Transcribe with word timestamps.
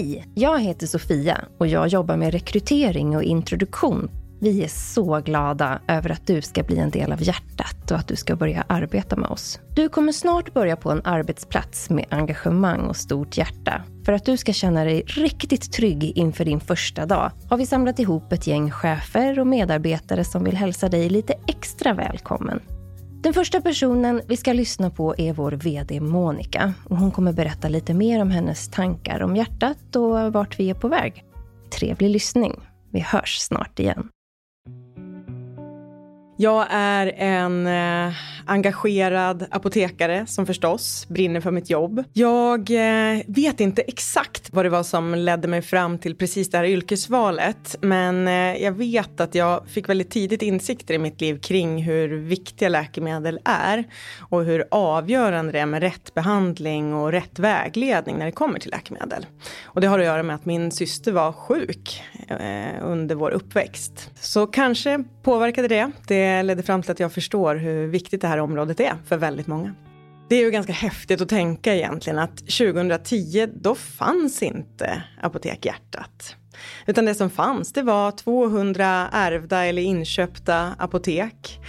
Hej! 0.00 0.24
Jag 0.34 0.60
heter 0.60 0.86
Sofia 0.86 1.44
och 1.58 1.66
jag 1.66 1.88
jobbar 1.88 2.16
med 2.16 2.32
rekrytering 2.32 3.16
och 3.16 3.22
introduktion. 3.22 4.10
Vi 4.40 4.64
är 4.64 4.68
så 4.68 5.20
glada 5.20 5.80
över 5.88 6.10
att 6.10 6.26
du 6.26 6.42
ska 6.42 6.62
bli 6.62 6.78
en 6.78 6.90
del 6.90 7.12
av 7.12 7.22
hjärtat 7.22 7.90
och 7.90 7.96
att 7.96 8.08
du 8.08 8.16
ska 8.16 8.36
börja 8.36 8.64
arbeta 8.68 9.16
med 9.16 9.30
oss. 9.30 9.60
Du 9.74 9.88
kommer 9.88 10.12
snart 10.12 10.54
börja 10.54 10.76
på 10.76 10.90
en 10.90 11.00
arbetsplats 11.04 11.90
med 11.90 12.04
engagemang 12.10 12.80
och 12.80 12.96
stort 12.96 13.36
hjärta. 13.36 13.82
För 14.04 14.12
att 14.12 14.24
du 14.24 14.36
ska 14.36 14.52
känna 14.52 14.84
dig 14.84 15.02
riktigt 15.06 15.72
trygg 15.72 16.12
inför 16.16 16.44
din 16.44 16.60
första 16.60 17.06
dag 17.06 17.32
har 17.50 17.56
vi 17.56 17.66
samlat 17.66 17.98
ihop 17.98 18.32
ett 18.32 18.46
gäng 18.46 18.70
chefer 18.70 19.40
och 19.40 19.46
medarbetare 19.46 20.24
som 20.24 20.44
vill 20.44 20.56
hälsa 20.56 20.88
dig 20.88 21.08
lite 21.08 21.34
extra 21.46 21.94
välkommen. 21.94 22.60
Den 23.22 23.34
första 23.34 23.60
personen 23.60 24.22
vi 24.26 24.36
ska 24.36 24.52
lyssna 24.52 24.90
på 24.90 25.14
är 25.18 25.32
vår 25.32 25.52
VD 25.52 26.00
Monica. 26.00 26.74
Och 26.88 26.96
hon 26.96 27.10
kommer 27.10 27.32
berätta 27.32 27.68
lite 27.68 27.94
mer 27.94 28.22
om 28.22 28.30
hennes 28.30 28.68
tankar 28.68 29.22
om 29.22 29.36
hjärtat 29.36 29.96
och 29.96 30.32
vart 30.32 30.58
vi 30.58 30.70
är 30.70 30.74
på 30.74 30.88
väg. 30.88 31.24
Trevlig 31.78 32.10
lyssning. 32.10 32.60
Vi 32.92 33.00
hörs 33.00 33.38
snart 33.38 33.78
igen. 33.78 34.08
Jag 36.42 36.66
är 36.70 37.12
en 37.16 37.66
eh, 37.66 38.14
engagerad 38.46 39.46
apotekare 39.50 40.26
som 40.26 40.46
förstås 40.46 41.08
brinner 41.08 41.40
för 41.40 41.50
mitt 41.50 41.70
jobb. 41.70 42.04
Jag 42.12 42.70
eh, 42.70 43.22
vet 43.26 43.60
inte 43.60 43.82
exakt 43.82 44.52
vad 44.52 44.64
det 44.64 44.68
var 44.68 44.82
som 44.82 45.14
ledde 45.14 45.48
mig 45.48 45.62
fram 45.62 45.98
till 45.98 46.16
precis 46.16 46.50
det 46.50 46.58
här 46.58 46.64
yrkesvalet. 46.64 47.76
Men 47.80 48.28
eh, 48.28 48.62
jag 48.62 48.72
vet 48.72 49.20
att 49.20 49.34
jag 49.34 49.68
fick 49.68 49.88
väldigt 49.88 50.10
tidigt 50.10 50.42
insikter 50.42 50.94
i 50.94 50.98
mitt 50.98 51.20
liv 51.20 51.40
kring 51.40 51.82
hur 51.82 52.08
viktiga 52.08 52.68
läkemedel 52.68 53.40
är. 53.44 53.84
Och 54.18 54.44
hur 54.44 54.64
avgörande 54.70 55.52
det 55.52 55.60
är 55.60 55.66
med 55.66 55.82
rätt 55.82 56.14
behandling 56.14 56.94
och 56.94 57.12
rätt 57.12 57.38
vägledning 57.38 58.18
när 58.18 58.26
det 58.26 58.32
kommer 58.32 58.58
till 58.58 58.70
läkemedel. 58.70 59.26
Och 59.64 59.80
det 59.80 59.86
har 59.86 59.98
att 59.98 60.04
göra 60.04 60.22
med 60.22 60.36
att 60.36 60.44
min 60.44 60.70
syster 60.70 61.12
var 61.12 61.32
sjuk 61.32 62.02
eh, 62.28 62.82
under 62.82 63.14
vår 63.14 63.30
uppväxt. 63.30 64.10
Så 64.20 64.46
kanske 64.46 65.04
påverkade 65.22 65.68
det. 65.68 65.90
Det 66.06 66.29
Eh, 66.30 66.44
ledde 66.44 66.62
fram 66.62 66.82
till 66.82 66.90
att 66.90 67.00
jag 67.00 67.12
förstår 67.12 67.54
hur 67.56 67.86
viktigt 67.86 68.20
det 68.20 68.28
här 68.28 68.38
området 68.38 68.80
är 68.80 68.94
för 69.06 69.16
väldigt 69.16 69.46
många. 69.46 69.74
Det 70.28 70.36
är 70.36 70.44
ju 70.44 70.50
ganska 70.50 70.72
häftigt 70.72 71.20
att 71.20 71.28
tänka 71.28 71.74
egentligen 71.74 72.18
att 72.18 72.36
2010 72.36 73.48
då 73.54 73.74
fanns 73.74 74.42
inte 74.42 75.02
Apotek 75.22 75.66
Hjärtat. 75.66 76.36
Utan 76.86 77.04
det 77.04 77.14
som 77.14 77.30
fanns 77.30 77.72
det 77.72 77.82
var 77.82 78.10
200 78.10 79.08
ärvda 79.12 79.64
eller 79.64 79.82
inköpta 79.82 80.74
apotek 80.78 81.60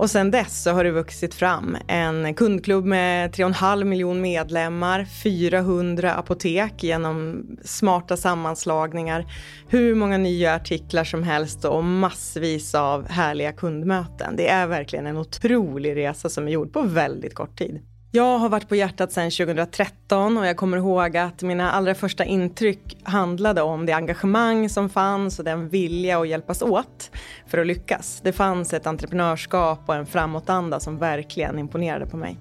och 0.00 0.10
sen 0.10 0.30
dess 0.30 0.62
så 0.62 0.70
har 0.70 0.84
det 0.84 0.90
vuxit 0.90 1.34
fram 1.34 1.76
en 1.88 2.34
kundklubb 2.34 2.84
med 2.84 3.34
3,5 3.34 3.84
miljon 3.84 4.20
medlemmar, 4.20 5.04
400 5.04 6.14
apotek 6.14 6.82
genom 6.82 7.46
smarta 7.64 8.16
sammanslagningar, 8.16 9.26
hur 9.68 9.94
många 9.94 10.18
nya 10.18 10.54
artiklar 10.54 11.04
som 11.04 11.22
helst 11.22 11.64
och 11.64 11.84
massvis 11.84 12.74
av 12.74 13.08
härliga 13.08 13.52
kundmöten. 13.52 14.36
Det 14.36 14.48
är 14.48 14.66
verkligen 14.66 15.06
en 15.06 15.16
otrolig 15.16 15.96
resa 15.96 16.28
som 16.28 16.46
är 16.46 16.50
gjord 16.50 16.72
på 16.72 16.82
väldigt 16.82 17.34
kort 17.34 17.58
tid. 17.58 17.80
Jag 18.12 18.38
har 18.38 18.48
varit 18.48 18.68
på 18.68 18.76
hjärtat 18.76 19.12
sedan 19.12 19.30
2013 19.30 20.38
och 20.38 20.46
jag 20.46 20.56
kommer 20.56 20.76
ihåg 20.76 21.16
att 21.16 21.42
mina 21.42 21.72
allra 21.72 21.94
första 21.94 22.24
intryck 22.24 22.98
handlade 23.02 23.62
om 23.62 23.86
det 23.86 23.92
engagemang 23.92 24.68
som 24.68 24.88
fanns 24.88 25.38
och 25.38 25.44
den 25.44 25.68
vilja 25.68 26.20
att 26.20 26.28
hjälpas 26.28 26.62
åt 26.62 27.10
för 27.46 27.58
att 27.58 27.66
lyckas. 27.66 28.20
Det 28.24 28.32
fanns 28.32 28.72
ett 28.72 28.86
entreprenörskap 28.86 29.80
och 29.86 29.94
en 29.94 30.06
framåtanda 30.06 30.80
som 30.80 30.98
verkligen 30.98 31.58
imponerade 31.58 32.06
på 32.06 32.16
mig. 32.16 32.38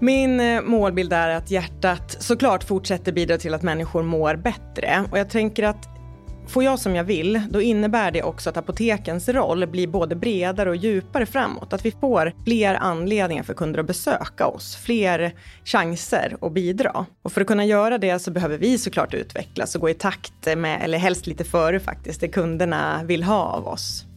Min 0.00 0.40
eh, 0.40 0.62
målbild 0.62 1.12
är 1.12 1.28
att 1.28 1.50
hjärtat 1.50 2.16
såklart 2.22 2.64
fortsätter 2.64 3.12
bidra 3.12 3.38
till 3.38 3.54
att 3.54 3.62
människor 3.62 4.02
mår 4.02 4.36
bättre 4.36 5.04
och 5.10 5.18
jag 5.18 5.30
tänker 5.30 5.62
att 5.62 5.97
Får 6.48 6.64
jag 6.64 6.78
som 6.78 6.96
jag 6.96 7.04
vill, 7.04 7.42
då 7.50 7.60
innebär 7.60 8.10
det 8.10 8.22
också 8.22 8.50
att 8.50 8.56
apotekens 8.56 9.28
roll 9.28 9.66
blir 9.66 9.86
både 9.86 10.16
bredare 10.16 10.70
och 10.70 10.76
djupare 10.76 11.26
framåt. 11.26 11.72
Att 11.72 11.84
vi 11.84 11.90
får 11.90 12.32
fler 12.44 12.74
anledningar 12.74 13.42
för 13.42 13.54
kunder 13.54 13.80
att 13.80 13.86
besöka 13.86 14.46
oss, 14.46 14.76
fler 14.76 15.34
chanser 15.64 16.36
att 16.40 16.52
bidra. 16.52 17.06
Och 17.22 17.32
för 17.32 17.40
att 17.40 17.46
kunna 17.46 17.64
göra 17.64 17.98
det 17.98 18.18
så 18.18 18.30
behöver 18.30 18.58
vi 18.58 18.78
såklart 18.78 19.14
utvecklas 19.14 19.74
och 19.74 19.80
gå 19.80 19.90
i 19.90 19.94
takt 19.94 20.56
med, 20.56 20.82
eller 20.82 20.98
helst 20.98 21.26
lite 21.26 21.44
före 21.44 21.80
faktiskt, 21.80 22.20
det 22.20 22.28
kunderna 22.28 23.00
vill 23.04 23.22
ha 23.22 23.42
av 23.42 23.68
oss. 23.68 24.07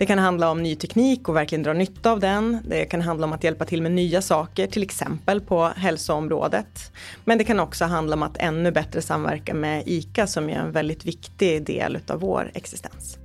Det 0.00 0.06
kan 0.06 0.18
handla 0.18 0.50
om 0.50 0.62
ny 0.62 0.76
teknik 0.76 1.28
och 1.28 1.36
verkligen 1.36 1.62
dra 1.62 1.72
nytta 1.72 2.12
av 2.12 2.20
den. 2.20 2.58
Det 2.64 2.84
kan 2.84 3.00
handla 3.00 3.26
om 3.26 3.32
att 3.32 3.44
hjälpa 3.44 3.64
till 3.64 3.82
med 3.82 3.92
nya 3.92 4.22
saker, 4.22 4.66
till 4.66 4.82
exempel 4.82 5.40
på 5.40 5.72
hälsoområdet. 5.76 6.92
Men 7.24 7.38
det 7.38 7.44
kan 7.44 7.60
också 7.60 7.84
handla 7.84 8.16
om 8.16 8.22
att 8.22 8.36
ännu 8.36 8.70
bättre 8.70 9.02
samverka 9.02 9.54
med 9.54 9.82
ICA 9.86 10.26
som 10.26 10.50
är 10.50 10.58
en 10.58 10.72
väldigt 10.72 11.04
viktig 11.04 11.64
del 11.64 11.98
av 12.08 12.20
vår 12.20 12.50
existens. 12.54 13.18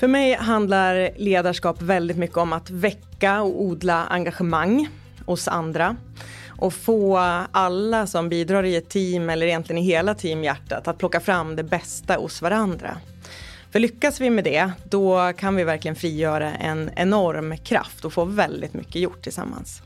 För 0.00 0.08
mig 0.08 0.34
handlar 0.34 1.10
ledarskap 1.16 1.82
väldigt 1.82 2.16
mycket 2.16 2.36
om 2.36 2.52
att 2.52 2.70
väcka 2.70 3.42
och 3.42 3.62
odla 3.62 4.04
engagemang 4.04 4.88
hos 5.26 5.48
andra 5.48 5.96
och 6.48 6.74
få 6.74 7.16
alla 7.52 8.06
som 8.06 8.28
bidrar 8.28 8.64
i 8.64 8.76
ett 8.76 8.88
team 8.88 9.30
eller 9.30 9.46
egentligen 9.46 9.82
i 9.82 9.86
hela 9.86 10.14
teamhjärtat 10.14 10.88
att 10.88 10.98
plocka 10.98 11.20
fram 11.20 11.56
det 11.56 11.64
bästa 11.64 12.14
hos 12.14 12.42
varandra. 12.42 12.96
För 13.72 13.78
lyckas 13.78 14.20
vi 14.20 14.30
med 14.30 14.44
det, 14.44 14.70
då 14.84 15.32
kan 15.32 15.56
vi 15.56 15.64
verkligen 15.64 15.94
frigöra 15.94 16.54
en 16.54 16.90
enorm 16.96 17.56
kraft 17.56 18.04
och 18.04 18.12
få 18.12 18.24
väldigt 18.24 18.74
mycket 18.74 18.96
gjort 18.96 19.22
tillsammans. 19.22 19.82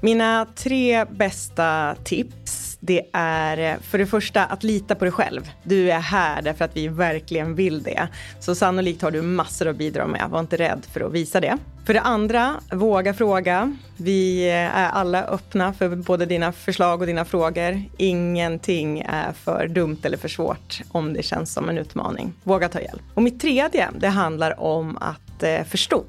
Mina 0.00 0.46
tre 0.54 1.04
bästa 1.04 1.96
tips 2.04 2.71
det 2.84 3.02
är 3.12 3.72
eh, 3.72 3.80
för 3.80 3.98
det 3.98 4.06
första 4.06 4.44
att 4.44 4.62
lita 4.62 4.94
på 4.94 5.04
dig 5.04 5.12
själv. 5.12 5.50
Du 5.62 5.90
är 5.90 6.00
här 6.00 6.42
därför 6.42 6.64
att 6.64 6.76
vi 6.76 6.88
verkligen 6.88 7.54
vill 7.54 7.82
det. 7.82 8.08
Så 8.40 8.54
sannolikt 8.54 9.02
har 9.02 9.10
du 9.10 9.22
massor 9.22 9.68
att 9.68 9.76
bidra 9.76 10.06
med. 10.06 10.30
Var 10.30 10.40
inte 10.40 10.56
rädd 10.56 10.86
för 10.92 11.00
att 11.00 11.12
visa 11.12 11.40
det. 11.40 11.58
För 11.86 11.94
det 11.94 12.00
andra, 12.00 12.54
våga 12.72 13.14
fråga. 13.14 13.76
Vi 13.96 14.48
eh, 14.48 14.54
är 14.54 14.90
alla 14.90 15.24
öppna 15.24 15.72
för 15.72 15.96
både 15.96 16.26
dina 16.26 16.52
förslag 16.52 17.00
och 17.00 17.06
dina 17.06 17.24
frågor. 17.24 17.82
Ingenting 17.96 19.00
är 19.00 19.32
för 19.32 19.68
dumt 19.68 19.98
eller 20.02 20.16
för 20.16 20.28
svårt 20.28 20.80
om 20.92 21.12
det 21.12 21.22
känns 21.22 21.52
som 21.52 21.68
en 21.68 21.78
utmaning. 21.78 22.32
Våga 22.42 22.68
ta 22.68 22.80
hjälp. 22.80 23.02
Och 23.14 23.22
mitt 23.22 23.40
tredje, 23.40 23.88
det 23.98 24.08
handlar 24.08 24.60
om 24.60 24.96
att 24.96 25.42
eh, 25.42 25.64
förstå 25.64 26.04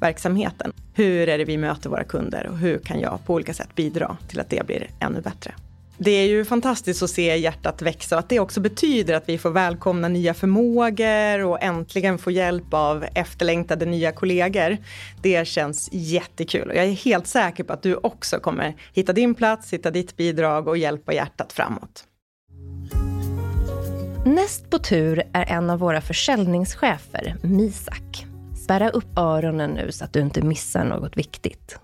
verksamheten. 0.00 0.72
Hur 0.94 1.28
är 1.28 1.38
det 1.38 1.44
vi 1.44 1.58
möter 1.58 1.90
våra 1.90 2.04
kunder 2.04 2.46
och 2.46 2.58
hur 2.58 2.78
kan 2.78 3.00
jag 3.00 3.18
på 3.26 3.34
olika 3.34 3.54
sätt 3.54 3.74
bidra 3.74 4.16
till 4.28 4.40
att 4.40 4.50
det 4.50 4.66
blir 4.66 4.90
ännu 5.00 5.20
bättre? 5.20 5.54
Det 5.98 6.10
är 6.10 6.26
ju 6.26 6.44
fantastiskt 6.44 7.02
att 7.02 7.10
se 7.10 7.36
hjärtat 7.36 7.82
växa 7.82 8.16
och 8.16 8.18
att 8.18 8.28
det 8.28 8.40
också 8.40 8.60
betyder 8.60 9.14
att 9.14 9.28
vi 9.28 9.38
får 9.38 9.50
välkomna 9.50 10.08
nya 10.08 10.34
förmågor 10.34 11.44
och 11.44 11.62
äntligen 11.62 12.18
få 12.18 12.30
hjälp 12.30 12.74
av 12.74 13.06
efterlängtade 13.14 13.86
nya 13.86 14.12
kollegor. 14.12 14.76
Det 15.22 15.48
känns 15.48 15.88
jättekul 15.92 16.68
och 16.68 16.76
jag 16.76 16.84
är 16.84 16.92
helt 16.92 17.26
säker 17.26 17.64
på 17.64 17.72
att 17.72 17.82
du 17.82 17.94
också 17.94 18.38
kommer 18.38 18.76
hitta 18.92 19.12
din 19.12 19.34
plats, 19.34 19.72
hitta 19.72 19.90
ditt 19.90 20.16
bidrag 20.16 20.68
och 20.68 20.78
hjälpa 20.78 21.12
hjärtat 21.12 21.52
framåt. 21.52 22.04
Näst 24.24 24.70
på 24.70 24.78
tur 24.78 25.22
är 25.32 25.44
en 25.44 25.70
av 25.70 25.78
våra 25.78 26.00
försäljningschefer, 26.00 27.36
Misak. 27.42 28.26
Spärra 28.64 28.90
upp 28.90 29.18
öronen 29.18 29.70
nu 29.70 29.92
så 29.92 30.04
att 30.04 30.12
du 30.12 30.20
inte 30.20 30.42
missar 30.42 30.84
något 30.84 31.16
viktigt. 31.16 31.78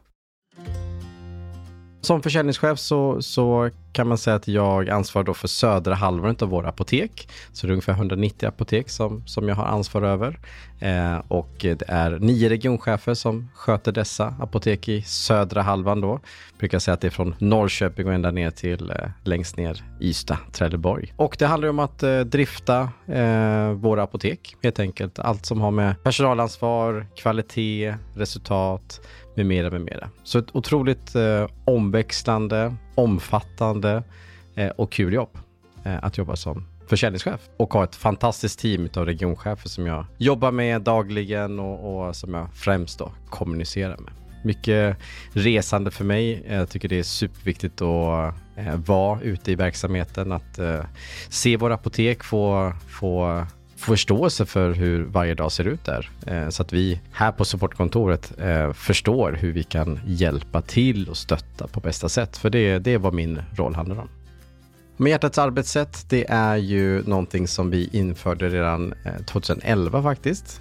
Som 2.03 2.23
försäljningschef 2.23 2.79
så, 2.79 3.23
så 3.23 3.71
kan 3.93 4.09
man 4.09 4.19
säga 4.19 4.37
att 4.37 4.49
jag 4.49 4.91
ansvarar 4.91 5.25
då 5.25 5.35
för 5.35 5.49
södra 5.49 5.95
halvan 5.95 6.37
av 6.41 6.49
våra 6.49 6.69
apotek. 6.69 7.29
Så 7.53 7.67
det 7.67 7.71
är 7.71 7.73
ungefär 7.73 7.93
190 7.93 8.49
apotek 8.49 8.91
som, 8.91 9.27
som 9.27 9.49
jag 9.49 9.57
har 9.57 9.65
ansvar 9.65 10.03
över. 10.03 10.39
Eh, 10.81 11.19
och 11.29 11.51
det 11.61 11.83
är 11.89 12.19
nio 12.19 12.49
regionchefer 12.49 13.15
som 13.15 13.49
sköter 13.55 13.93
dessa 13.93 14.35
apotek 14.41 14.89
i 14.89 15.03
södra 15.03 15.63
halvan 15.63 16.01
då. 16.01 16.09
Jag 16.51 16.59
brukar 16.59 16.79
säga 16.79 16.95
att 16.95 17.01
det 17.01 17.09
är 17.09 17.11
från 17.11 17.35
Norrköping 17.39 18.07
och 18.07 18.13
ända 18.13 18.31
ner 18.31 18.51
till 18.51 18.91
eh, 18.91 18.97
längst 19.25 19.57
ner 19.57 19.85
Ystad, 20.01 20.39
Trelleborg. 20.53 21.15
Och 21.17 21.37
det 21.39 21.47
handlar 21.47 21.69
om 21.69 21.79
att 21.79 22.03
eh, 22.03 22.21
drifta 22.21 22.91
eh, 23.07 23.71
våra 23.71 24.03
apotek 24.03 24.57
helt 24.63 24.81
enkelt. 24.81 25.19
Allt 25.19 25.47
som 25.47 25.61
har 25.61 25.71
med 25.71 26.03
personalansvar, 26.03 27.07
kvalitet, 27.17 27.95
resultat, 28.17 29.01
med 29.35 29.47
mera, 29.47 29.71
med 29.71 29.81
mera. 29.81 30.11
Så 30.23 30.39
ett 30.39 30.57
otroligt 30.57 31.15
eh, 31.15 31.47
omväxlande, 31.65 32.75
omfattande 32.95 34.03
eh, 34.55 34.69
och 34.69 34.93
kul 34.93 35.13
jobb 35.13 35.39
eh, 35.85 36.05
att 36.05 36.19
jobba 36.19 36.37
som 36.37 36.67
försäljningschef 36.87 37.41
och 37.57 37.73
ha 37.73 37.85
ett 37.85 37.97
fantastiskt 37.97 38.59
team 38.59 38.89
av 38.97 39.07
regionchefer 39.07 39.69
som 39.69 39.87
jag 39.87 40.07
jobbar 40.19 40.51
med 40.51 40.83
dagligen 40.83 41.61
och, 41.61 42.07
och 42.07 42.17
som 42.17 42.35
jag 42.35 42.49
främst 42.55 42.99
då 42.99 43.13
kommunicerar 43.31 43.97
med. 43.97 44.13
Mycket 44.45 44.97
resande 45.33 45.91
för 45.91 46.05
mig. 46.05 46.45
Jag 46.49 46.69
tycker 46.69 46.89
det 46.89 46.99
är 46.99 47.03
superviktigt 47.03 47.83
att 47.83 48.35
eh, 48.57 48.77
vara 48.77 49.21
ute 49.21 49.53
i 49.53 49.55
verksamheten, 49.55 50.33
att 50.33 50.59
eh, 50.59 50.85
se 51.29 51.57
våra 51.57 51.75
apotek, 51.75 52.25
få, 52.25 52.73
få 52.89 53.47
förståelse 53.83 54.47
för 54.47 54.73
hur 54.73 55.05
varje 55.05 55.35
dag 55.35 55.53
ser 55.53 55.65
ut 55.65 55.85
där. 55.85 56.11
Eh, 56.27 56.49
så 56.49 56.63
att 56.63 56.73
vi 56.73 57.01
här 57.13 57.33
på 57.33 57.45
supportkontoret 57.45 58.33
eh, 58.39 58.73
förstår 58.73 59.33
hur 59.33 59.53
vi 59.53 59.63
kan 59.63 60.01
hjälpa 60.07 60.63
till 60.63 61.09
och 61.09 61.17
stötta 61.17 61.69
på 61.69 61.81
bästa 61.81 62.09
sätt. 62.09 62.37
För 62.37 62.51
det, 62.51 62.79
det 62.79 62.95
är 62.95 62.99
vad 62.99 63.15
min 63.15 63.43
roll 63.55 63.75
handlar 63.75 63.99
om. 63.99 64.09
Men 64.97 65.11
hjärtats 65.11 65.39
arbetssätt, 65.39 66.07
det 66.09 66.31
är 66.31 66.57
ju 66.57 67.03
någonting 67.03 67.49
som 67.49 67.71
vi 67.71 67.89
införde 67.93 68.49
redan 68.49 68.95
eh, 69.05 69.25
2011 69.25 70.03
faktiskt. 70.03 70.61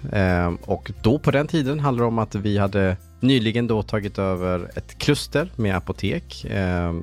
Och 0.64 0.92
då 1.02 1.18
på 1.18 1.30
den 1.30 1.46
tiden 1.46 1.80
handlade 1.80 2.04
det 2.04 2.08
om 2.08 2.18
att 2.18 2.34
vi 2.34 2.58
hade 2.58 2.96
nyligen 3.20 3.66
då 3.66 3.82
tagit 3.82 4.18
över 4.18 4.70
ett 4.74 4.98
kluster 4.98 5.48
med 5.56 5.76
apotek 5.76 6.46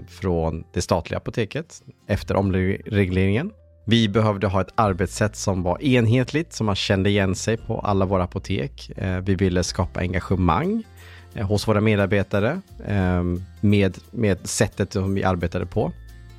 från 0.08 0.64
det 0.74 0.82
statliga 0.82 1.18
apoteket 1.18 1.84
efter 2.08 2.36
omregleringen. 2.36 3.52
Vi 3.90 4.10
behövde 4.10 4.48
ha 4.48 4.62
ett 4.62 4.74
arbetssätt 4.76 5.36
som 5.36 5.64
var 5.64 5.84
enhetligt, 5.84 6.54
som 6.54 6.66
man 6.66 6.76
kände 6.76 7.10
igen 7.10 7.36
sig 7.36 7.58
på 7.58 7.80
alla 7.80 8.06
våra 8.06 8.24
apotek. 8.24 8.92
Eh, 8.98 9.18
vi 9.18 9.36
ville 9.36 9.64
skapa 9.64 10.00
engagemang 10.00 10.84
eh, 11.34 11.48
hos 11.48 11.68
våra 11.68 11.82
medarbetare 11.82 12.62
ehm, 12.88 13.44
med, 13.62 13.98
med 14.12 14.50
sättet 14.50 14.94
som 14.94 15.14
vi 15.14 15.24
arbetade 15.24 15.66
på. 15.66 15.92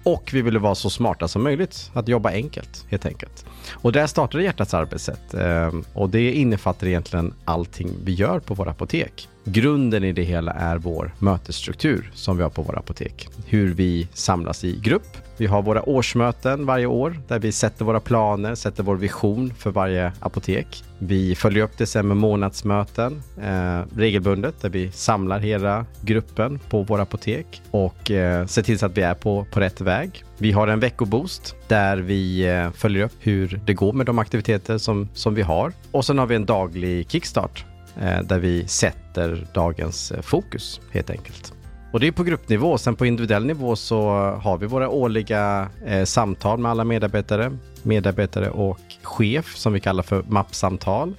Och 0.02 0.31
vi 0.32 0.43
ville 0.43 0.58
vara 0.58 0.75
så 0.75 0.91
smarta 0.91 1.29
som 1.29 1.43
möjligt, 1.43 1.91
att 1.93 2.08
jobba 2.08 2.31
enkelt 2.31 2.87
helt 2.91 3.06
enkelt. 3.06 3.47
Och 3.73 3.93
där 3.93 4.06
startade 4.06 4.44
Hjärtats 4.44 4.75
arbetssätt 4.75 5.35
ehm, 5.35 5.85
och 5.93 6.11
det 6.11 6.32
innefattar 6.32 6.87
egentligen 6.87 7.35
allting 7.44 7.91
vi 8.05 8.12
gör 8.12 8.41
på 8.41 8.55
våra 8.55 8.70
apotek. 8.70 9.29
Grunden 9.44 10.05
i 10.05 10.12
det 10.12 10.23
hela 10.23 10.52
är 10.52 10.79
vår 10.79 11.14
mötesstruktur 11.19 12.11
som 12.14 12.37
vi 12.37 12.43
har 12.43 12.50
på 12.50 12.62
våra 12.62 12.79
apotek. 12.79 13.29
Hur 13.47 13.75
vi 13.75 14.08
samlas 14.12 14.64
i 14.64 14.81
grupp. 14.82 15.29
Vi 15.40 15.46
har 15.46 15.62
våra 15.62 15.88
årsmöten 15.88 16.66
varje 16.66 16.87
år 16.87 17.20
där 17.28 17.38
vi 17.38 17.52
sätter 17.52 17.84
våra 17.84 18.00
planer, 18.00 18.54
sätter 18.54 18.82
vår 18.82 18.96
vision 18.96 19.54
för 19.54 19.70
varje 19.70 20.12
apotek. 20.20 20.84
Vi 20.98 21.34
följer 21.34 21.64
upp 21.64 21.78
det 21.78 21.87
sen 21.87 22.08
med 22.08 22.16
månadsmöten 22.16 23.22
eh, 23.42 23.81
regelbundet 23.96 24.60
där 24.60 24.69
vi 24.69 24.92
samlar 24.92 25.38
hela 25.38 25.87
gruppen 26.00 26.58
på 26.70 26.82
våra 26.82 27.02
apotek 27.02 27.62
och 27.70 28.10
eh, 28.10 28.46
ser 28.46 28.62
till 28.62 28.78
så 28.78 28.87
att 28.87 28.96
vi 28.96 29.02
är 29.02 29.14
på, 29.14 29.46
på 29.52 29.60
rätt 29.60 29.81
väg. 29.81 30.25
Vi 30.38 30.52
har 30.52 30.69
en 30.69 30.81
veckoboost 30.81 31.56
där 31.69 31.96
vi 31.96 32.48
eh, 32.48 32.70
följer 32.70 33.04
upp 33.04 33.16
hur 33.20 33.60
det 33.66 33.75
går 33.75 33.92
med 33.92 34.06
de 34.06 34.19
aktiviteter 34.19 34.78
som, 34.78 35.08
som 35.14 35.34
vi 35.34 35.42
har. 35.42 35.72
Och 35.90 36.04
sen 36.04 36.19
har 36.19 36.26
vi 36.26 36.34
en 36.34 36.46
daglig 36.46 37.10
kickstart 37.10 37.64
eh, 38.00 38.22
där 38.22 38.38
vi 38.38 38.69
sätter 38.69 39.46
dagens 39.54 40.12
eh, 40.12 40.22
fokus 40.22 40.81
helt 40.92 41.10
enkelt. 41.10 41.54
Och 41.92 42.00
det 42.00 42.06
är 42.06 42.12
på 42.12 42.25
gruppnivå. 42.25 42.78
Sen 42.78 42.96
på 42.96 43.06
individuell 43.06 43.46
nivå 43.46 43.76
så 43.76 44.10
har 44.42 44.58
vi 44.58 44.66
våra 44.66 44.88
årliga 44.88 45.69
eh, 45.87 46.04
samtal 46.04 46.58
med 46.58 46.70
alla 46.70 46.84
medarbetare, 46.84 47.56
medarbetare 47.82 48.50
och 48.50 48.81
chef 49.02 49.56
som 49.56 49.72
vi 49.72 49.81
kallar 49.81 50.02
för 50.02 50.22
mappsamtal. 50.28 51.14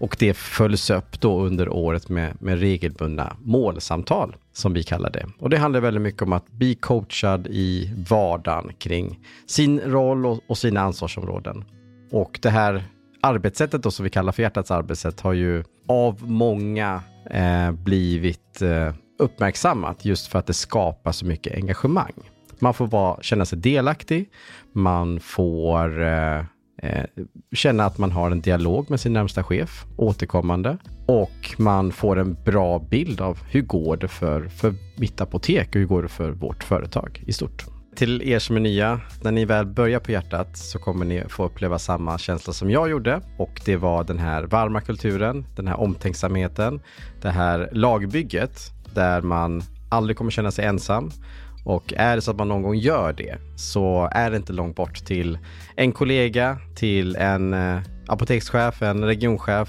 Och 0.00 0.16
det 0.18 0.34
följs 0.34 0.90
upp 0.90 1.20
då 1.20 1.40
under 1.40 1.68
året 1.68 2.08
med, 2.08 2.42
med 2.42 2.60
regelbundna 2.60 3.36
målsamtal 3.42 4.36
som 4.52 4.72
vi 4.72 4.82
kallar 4.82 5.10
det. 5.10 5.26
Och 5.38 5.50
det 5.50 5.58
handlar 5.58 5.80
väldigt 5.80 6.02
mycket 6.02 6.22
om 6.22 6.32
att 6.32 6.48
bli 6.50 6.74
coachad 6.74 7.46
i 7.46 7.94
vardagen 8.08 8.72
kring 8.78 9.18
sin 9.46 9.80
roll 9.80 10.26
och, 10.26 10.40
och 10.46 10.58
sina 10.58 10.80
ansvarsområden. 10.80 11.64
Och 12.12 12.38
det 12.42 12.50
här 12.50 12.84
arbetssättet 13.20 13.82
då 13.82 13.90
som 13.90 14.04
vi 14.04 14.10
kallar 14.10 14.32
för 14.32 14.42
hjärtats 14.42 14.70
arbetssätt 14.70 15.20
har 15.20 15.32
ju 15.32 15.64
av 15.88 16.30
många 16.30 17.02
eh, 17.30 17.72
blivit 17.72 18.62
eh, 18.62 18.94
uppmärksammat 19.22 20.04
just 20.04 20.26
för 20.26 20.38
att 20.38 20.46
det 20.46 20.54
skapar 20.54 21.12
så 21.12 21.26
mycket 21.26 21.54
engagemang. 21.54 22.12
Man 22.58 22.74
får 22.74 22.86
vara, 22.86 23.22
känna 23.22 23.44
sig 23.44 23.58
delaktig, 23.58 24.30
man 24.72 25.20
får 25.20 26.02
eh, 26.02 26.38
eh, 26.82 27.04
känna 27.52 27.84
att 27.84 27.98
man 27.98 28.12
har 28.12 28.30
en 28.30 28.40
dialog 28.40 28.90
med 28.90 29.00
sin 29.00 29.12
närmsta 29.12 29.42
chef 29.42 29.84
återkommande 29.96 30.78
och 31.06 31.54
man 31.58 31.92
får 31.92 32.18
en 32.18 32.36
bra 32.44 32.78
bild 32.78 33.20
av 33.20 33.38
hur 33.42 33.62
går 33.62 33.96
det 33.96 34.08
för, 34.08 34.48
för 34.48 34.74
mitt 34.96 35.20
apotek 35.20 35.68
och 35.68 35.74
hur 35.74 35.86
går 35.86 36.02
det 36.02 36.08
för 36.08 36.30
vårt 36.30 36.64
företag 36.64 37.22
i 37.26 37.32
stort. 37.32 37.64
Till 37.96 38.22
er 38.22 38.38
som 38.38 38.56
är 38.56 38.60
nya, 38.60 39.00
när 39.22 39.32
ni 39.32 39.44
väl 39.44 39.66
börjar 39.66 40.00
på 40.00 40.12
hjärtat 40.12 40.56
så 40.56 40.78
kommer 40.78 41.04
ni 41.04 41.24
få 41.28 41.44
uppleva 41.44 41.78
samma 41.78 42.18
känsla 42.18 42.52
som 42.52 42.70
jag 42.70 42.90
gjorde 42.90 43.20
och 43.38 43.60
det 43.64 43.76
var 43.76 44.04
den 44.04 44.18
här 44.18 44.42
varma 44.42 44.80
kulturen, 44.80 45.46
den 45.56 45.68
här 45.68 45.80
omtänksamheten, 45.80 46.80
det 47.22 47.30
här 47.30 47.68
lagbygget 47.72 48.81
där 48.94 49.22
man 49.22 49.62
aldrig 49.88 50.16
kommer 50.16 50.30
känna 50.30 50.50
sig 50.50 50.64
ensam 50.64 51.10
och 51.64 51.92
är 51.96 52.16
det 52.16 52.22
så 52.22 52.30
att 52.30 52.36
man 52.36 52.48
någon 52.48 52.62
gång 52.62 52.74
gör 52.74 53.12
det 53.12 53.38
så 53.56 54.08
är 54.12 54.30
det 54.30 54.36
inte 54.36 54.52
långt 54.52 54.76
bort 54.76 55.04
till 55.04 55.38
en 55.76 55.92
kollega, 55.92 56.58
till 56.74 57.16
en 57.16 57.54
eh, 57.54 57.80
apotekschef, 58.06 58.82
en 58.82 59.04
regionchef 59.04 59.68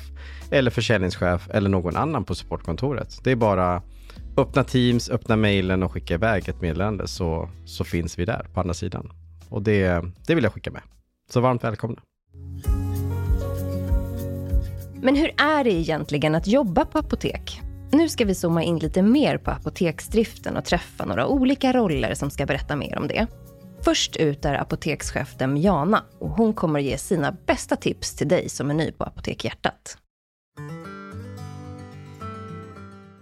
eller 0.51 0.71
försäljningschef 0.71 1.49
eller 1.49 1.69
någon 1.69 1.95
annan 1.95 2.23
på 2.23 2.35
supportkontoret. 2.35 3.19
Det 3.23 3.31
är 3.31 3.35
bara 3.35 3.81
öppna 4.37 4.63
Teams, 4.63 5.09
öppna 5.09 5.35
mejlen 5.35 5.83
och 5.83 5.91
skicka 5.91 6.13
iväg 6.13 6.49
ett 6.49 6.61
meddelande 6.61 7.07
så, 7.07 7.49
så 7.65 7.83
finns 7.83 8.19
vi 8.19 8.25
där 8.25 8.47
på 8.53 8.59
andra 8.59 8.73
sidan. 8.73 9.11
Och 9.49 9.61
det, 9.61 10.03
det 10.27 10.35
vill 10.35 10.43
jag 10.43 10.53
skicka 10.53 10.71
med. 10.71 10.81
Så 11.29 11.41
varmt 11.41 11.63
välkomna. 11.63 12.01
Men 15.01 15.15
hur 15.15 15.31
är 15.37 15.63
det 15.63 15.71
egentligen 15.71 16.35
att 16.35 16.47
jobba 16.47 16.85
på 16.85 16.99
apotek? 16.99 17.62
Nu 17.93 18.09
ska 18.09 18.25
vi 18.25 18.35
zooma 18.35 18.63
in 18.63 18.79
lite 18.79 19.01
mer 19.01 19.37
på 19.37 19.51
apoteksdriften 19.51 20.57
och 20.57 20.65
träffa 20.65 21.05
några 21.05 21.27
olika 21.27 21.73
roller 21.73 22.13
som 22.13 22.29
ska 22.29 22.45
berätta 22.45 22.75
mer 22.75 22.97
om 22.97 23.07
det. 23.07 23.27
Först 23.81 24.15
ut 24.15 24.45
är 24.45 24.53
apotekschefen 24.53 25.57
Jana 25.57 26.03
och 26.19 26.29
hon 26.29 26.53
kommer 26.53 26.79
att 26.79 26.85
ge 26.85 26.97
sina 26.97 27.31
bästa 27.31 27.75
tips 27.75 28.15
till 28.15 28.27
dig 28.27 28.49
som 28.49 28.69
är 28.69 28.73
ny 28.73 28.91
på 28.91 29.03
Apotek 29.03 29.45
Hjärtat. 29.45 29.97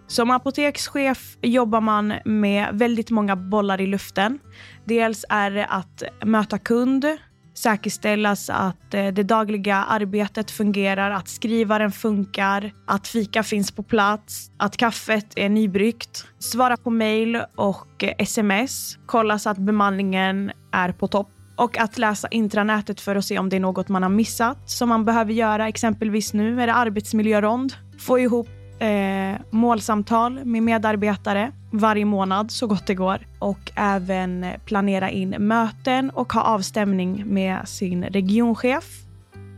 Som 0.08 0.32
apotekschef 0.32 1.38
jobbar 1.42 1.82
man 1.82 2.14
med 2.26 2.70
väldigt 2.74 3.10
många 3.10 3.36
bollar 3.36 3.82
i 3.82 3.88
luften. 3.88 4.40
Dels 4.86 5.26
är 5.30 5.52
det 5.52 5.66
att 5.66 6.04
möta 6.26 6.58
kund, 6.58 7.06
säkerställas 7.54 8.50
att 8.50 8.94
eh, 8.94 9.08
det 9.08 9.24
dagliga 9.24 9.76
arbetet 9.76 10.52
fungerar, 10.52 11.12
att 11.12 11.28
skrivaren 11.28 11.92
funkar, 11.92 12.72
att 12.88 13.08
fika 13.08 13.44
finns 13.44 13.72
på 13.72 13.84
plats, 13.84 14.52
att 14.58 14.78
kaffet 14.78 15.34
är 15.36 15.50
nybryggt, 15.50 16.26
svara 16.40 16.78
på 16.78 16.90
mejl 16.90 17.42
och 17.56 18.04
eh, 18.04 18.14
sms, 18.18 18.98
kolla 19.06 19.40
så 19.40 19.50
att 19.50 19.58
bemanningen 19.58 20.52
är 20.72 20.92
på 20.92 21.08
topp 21.08 21.30
och 21.56 21.78
att 21.78 21.98
läsa 21.98 22.28
intranätet 22.28 23.02
för 23.02 23.16
att 23.16 23.26
se 23.26 23.40
om 23.40 23.50
det 23.50 23.56
är 23.56 23.60
något 23.60 23.90
man 23.90 24.04
har 24.04 24.10
missat 24.10 24.70
som 24.70 24.90
man 24.90 25.06
behöver 25.06 25.34
göra. 25.34 25.68
Exempelvis 25.68 26.34
nu 26.34 26.62
är 26.62 26.68
det 26.68 26.74
arbetsmiljörond. 26.74 27.74
Få 28.00 28.20
ihop 28.20 28.48
eh, 28.82 29.36
målsamtal 29.50 30.46
med 30.46 30.64
medarbetare 30.64 31.52
varje 31.72 32.06
månad 32.06 32.52
så 32.52 32.68
gott 32.68 32.88
det 32.88 32.96
går 32.96 33.28
och 33.40 33.72
även 33.76 34.46
planera 34.66 35.10
in 35.10 35.30
möten 35.30 36.10
och 36.10 36.34
ha 36.34 36.42
avstämning 36.42 37.24
med 37.26 37.68
sin 37.68 38.04
regionchef. 38.04 38.86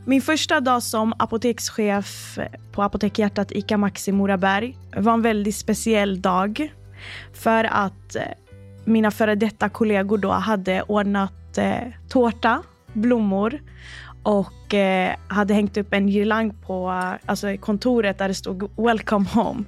Min 0.06 0.22
första 0.22 0.60
dag 0.60 0.84
som 0.84 1.14
apotekschef 1.20 2.40
på 2.72 2.84
Apotek 2.84 3.20
Hjärtat 3.20 3.52
ICA 3.52 3.78
Maxi 3.78 4.12
Moraberg 4.12 4.78
var 4.98 5.14
en 5.14 5.22
väldigt 5.22 5.56
speciell 5.56 6.22
dag 6.22 6.74
för 7.34 7.64
att 7.64 8.16
eh, 8.16 8.22
mina 8.86 9.12
före 9.12 9.36
detta 9.36 9.70
kollegor 9.70 10.18
då 10.18 10.32
hade 10.32 10.82
ordnat 10.82 11.58
eh, 11.58 11.78
tårta, 12.10 12.64
blommor 12.94 13.60
och 14.24 14.74
eh, 14.74 15.16
hade 15.28 15.54
hängt 15.54 15.78
upp 15.78 15.94
en 15.94 16.08
girlang 16.08 16.54
på 16.54 16.90
alltså, 17.26 17.58
kontoret 17.58 18.18
där 18.18 18.28
det 18.28 18.34
stod 18.34 18.72
“Welcome 18.78 19.26
home”. 19.34 19.64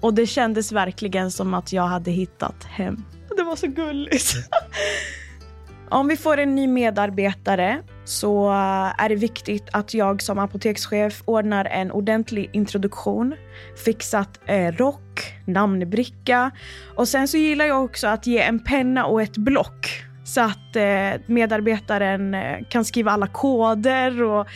Och 0.00 0.14
det 0.14 0.26
kändes 0.26 0.72
verkligen 0.72 1.30
som 1.30 1.54
att 1.54 1.72
jag 1.72 1.82
hade 1.82 2.10
hittat 2.10 2.64
hem. 2.64 3.04
Det 3.36 3.42
var 3.42 3.56
så 3.56 3.66
gulligt. 3.66 4.34
Om 5.90 6.08
vi 6.08 6.16
får 6.16 6.38
en 6.38 6.54
ny 6.54 6.66
medarbetare 6.66 7.82
så 8.04 8.50
är 8.98 9.08
det 9.08 9.14
viktigt 9.14 9.68
att 9.72 9.94
jag 9.94 10.22
som 10.22 10.38
apotekschef 10.38 11.22
ordnar 11.24 11.64
en 11.64 11.90
ordentlig 11.92 12.50
introduktion, 12.52 13.34
fixat 13.84 14.40
eh, 14.46 14.72
rock, 14.72 15.34
namnbricka 15.44 16.50
och 16.96 17.08
sen 17.08 17.28
så 17.28 17.36
gillar 17.36 17.64
jag 17.64 17.84
också 17.84 18.06
att 18.06 18.26
ge 18.26 18.38
en 18.38 18.58
penna 18.58 19.06
och 19.06 19.22
ett 19.22 19.36
block 19.36 20.07
så 20.28 20.40
att 20.40 20.76
eh, 20.76 21.20
medarbetaren 21.26 22.34
eh, 22.34 22.64
kan 22.68 22.84
skriva 22.84 23.10
alla 23.10 23.26
koder 23.26 24.22
och 24.22 24.46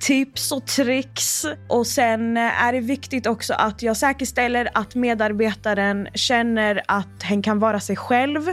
tips 0.00 0.52
och 0.52 0.66
tricks. 0.66 1.46
Och 1.68 1.86
sen 1.86 2.36
eh, 2.36 2.64
är 2.64 2.72
det 2.72 2.80
viktigt 2.80 3.26
också 3.26 3.54
att 3.54 3.82
jag 3.82 3.96
säkerställer 3.96 4.68
att 4.74 4.94
medarbetaren 4.94 6.08
känner 6.14 6.82
att 6.88 7.22
hen 7.22 7.42
kan 7.42 7.58
vara 7.58 7.80
sig 7.80 7.96
själv 7.96 8.46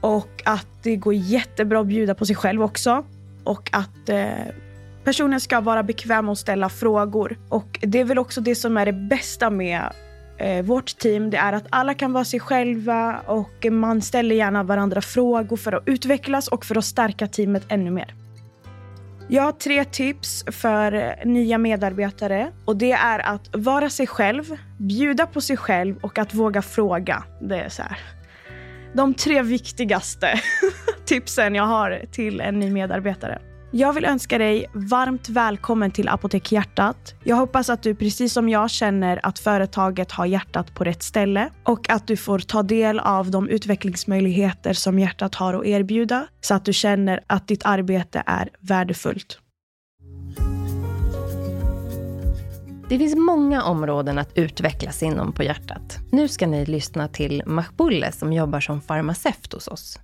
och 0.00 0.42
att 0.44 0.66
det 0.82 0.96
går 0.96 1.14
jättebra 1.14 1.80
att 1.80 1.86
bjuda 1.86 2.14
på 2.14 2.26
sig 2.26 2.36
själv 2.36 2.62
också. 2.62 3.04
Och 3.44 3.70
att 3.72 4.10
personen 5.04 5.40
ska 5.40 5.60
vara 5.60 5.82
bekväm 5.82 6.28
att 6.28 6.38
ställa 6.38 6.68
frågor. 6.68 7.38
Och 7.48 7.78
det 7.82 8.00
är 8.00 8.04
väl 8.04 8.18
också 8.18 8.40
det 8.40 8.54
som 8.54 8.76
är 8.76 8.86
det 8.86 8.92
bästa 8.92 9.50
med 9.50 9.92
eh, 10.42 10.62
vårt 10.62 10.98
team 10.98 11.30
det 11.30 11.36
är 11.36 11.52
att 11.52 11.66
alla 11.70 11.94
kan 11.94 12.12
vara 12.12 12.24
sig 12.24 12.40
själva 12.40 13.20
och 13.26 13.66
man 13.70 14.02
ställer 14.02 14.34
gärna 14.34 14.62
varandra 14.62 15.00
frågor 15.00 15.56
för 15.56 15.72
att 15.72 15.82
utvecklas 15.86 16.48
och 16.48 16.64
för 16.64 16.78
att 16.78 16.84
stärka 16.84 17.26
teamet 17.26 17.62
ännu 17.68 17.90
mer. 17.90 18.14
Jag 19.28 19.42
har 19.42 19.52
tre 19.52 19.84
tips 19.84 20.44
för 20.46 20.92
eh, 20.92 21.12
nya 21.24 21.58
medarbetare 21.58 22.52
och 22.64 22.76
det 22.76 22.92
är 22.92 23.18
att 23.18 23.48
vara 23.52 23.90
sig 23.90 24.06
själv, 24.06 24.44
bjuda 24.78 25.26
på 25.26 25.40
sig 25.40 25.56
själv 25.56 25.96
och 26.02 26.18
att 26.18 26.34
våga 26.34 26.62
fråga. 26.62 27.24
Det 27.40 27.56
är 27.56 27.68
så 27.68 27.82
här. 27.82 27.98
De 28.94 29.14
tre 29.14 29.42
viktigaste 29.42 30.40
tipsen 31.04 31.54
jag 31.54 31.64
har 31.66 32.00
till 32.12 32.40
en 32.40 32.58
ny 32.58 32.70
medarbetare. 32.70 33.38
Jag 33.74 33.92
vill 33.92 34.04
önska 34.04 34.38
dig 34.38 34.66
varmt 34.72 35.28
välkommen 35.28 35.90
till 35.90 36.08
Apotek 36.08 36.52
Hjärtat. 36.52 37.14
Jag 37.24 37.36
hoppas 37.36 37.70
att 37.70 37.82
du 37.82 37.94
precis 37.94 38.32
som 38.32 38.48
jag 38.48 38.70
känner 38.70 39.20
att 39.26 39.38
företaget 39.38 40.12
har 40.12 40.26
hjärtat 40.26 40.74
på 40.74 40.84
rätt 40.84 41.02
ställe 41.02 41.50
och 41.64 41.90
att 41.90 42.06
du 42.06 42.16
får 42.16 42.38
ta 42.38 42.62
del 42.62 42.98
av 42.98 43.30
de 43.30 43.48
utvecklingsmöjligheter 43.48 44.72
som 44.72 44.98
hjärtat 44.98 45.34
har 45.34 45.54
att 45.54 45.66
erbjuda 45.66 46.26
så 46.40 46.54
att 46.54 46.64
du 46.64 46.72
känner 46.72 47.20
att 47.26 47.48
ditt 47.48 47.62
arbete 47.64 48.22
är 48.26 48.48
värdefullt. 48.60 49.38
Det 52.88 52.98
finns 52.98 53.16
många 53.16 53.62
områden 53.62 54.18
att 54.18 54.38
utvecklas 54.38 55.02
inom 55.02 55.32
på 55.32 55.42
hjärtat. 55.42 55.98
Nu 56.10 56.28
ska 56.28 56.46
ni 56.46 56.66
lyssna 56.66 57.08
till 57.08 57.42
Mahbulle 57.46 58.12
som 58.12 58.32
jobbar 58.32 58.60
som 58.60 58.80
farmaceut 58.80 59.52
hos 59.52 59.68
oss. 59.68 59.98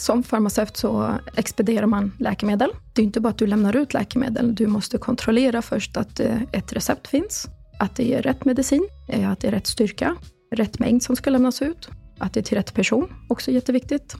Som 0.00 0.22
farmaceut 0.22 0.76
så 0.76 1.18
expedierar 1.36 1.86
man 1.86 2.12
läkemedel. 2.18 2.70
Det 2.92 3.02
är 3.02 3.04
inte 3.04 3.20
bara 3.20 3.28
att 3.28 3.38
du 3.38 3.46
lämnar 3.46 3.76
ut 3.76 3.94
läkemedel. 3.94 4.54
Du 4.54 4.66
måste 4.66 4.98
kontrollera 4.98 5.62
först 5.62 5.96
att 5.96 6.20
eh, 6.20 6.42
ett 6.52 6.72
recept 6.72 7.08
finns, 7.08 7.46
att 7.78 7.96
det 7.96 8.14
är 8.14 8.22
rätt 8.22 8.44
medicin, 8.44 8.88
eh, 9.08 9.30
att 9.30 9.40
det 9.40 9.48
är 9.48 9.52
rätt 9.52 9.66
styrka, 9.66 10.16
rätt 10.54 10.78
mängd 10.78 11.02
som 11.02 11.16
ska 11.16 11.30
lämnas 11.30 11.62
ut, 11.62 11.88
att 12.18 12.34
det 12.34 12.40
är 12.40 12.44
till 12.44 12.56
rätt 12.56 12.74
person, 12.74 13.08
också 13.28 13.50
jätteviktigt. 13.50 14.16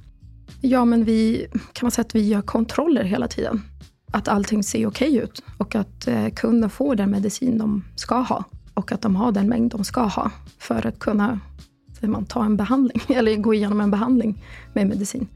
Ja, 0.61 0.85
men 0.85 1.05
vi 1.05 1.47
kan 1.73 1.87
man 1.87 1.91
säga 1.91 2.05
att 2.05 2.15
vi 2.15 2.29
gör 2.29 2.43
kontroller 2.43 3.05
hela 3.05 3.29
tiden. 3.29 3.63
Att 4.13 4.29
allting 4.29 4.63
ser 4.63 4.87
okej 4.87 5.17
ut 5.17 5.43
och 5.59 5.75
att 5.75 6.07
eh, 6.07 6.29
kunden 6.29 6.71
får 6.71 6.95
den 6.95 7.11
medicin 7.11 7.59
de 7.59 7.85
ska 7.97 8.15
ha 8.21 8.45
och 8.75 8.93
att 8.93 9.03
de 9.03 9.17
har 9.17 9.33
den 9.33 9.49
mängd 9.49 9.71
de 9.71 9.85
ska 9.85 10.03
ha 10.03 10.31
för 10.59 10.87
att 10.87 10.99
kunna 10.99 11.41
man, 12.01 12.27
ta 12.27 12.45
en 12.45 12.57
behandling 12.57 13.03
eller 13.09 13.37
gå 13.37 13.55
igenom 13.55 13.81
en 13.81 13.91
behandling 13.91 14.45
med 14.75 14.87
medicin. 14.87 15.29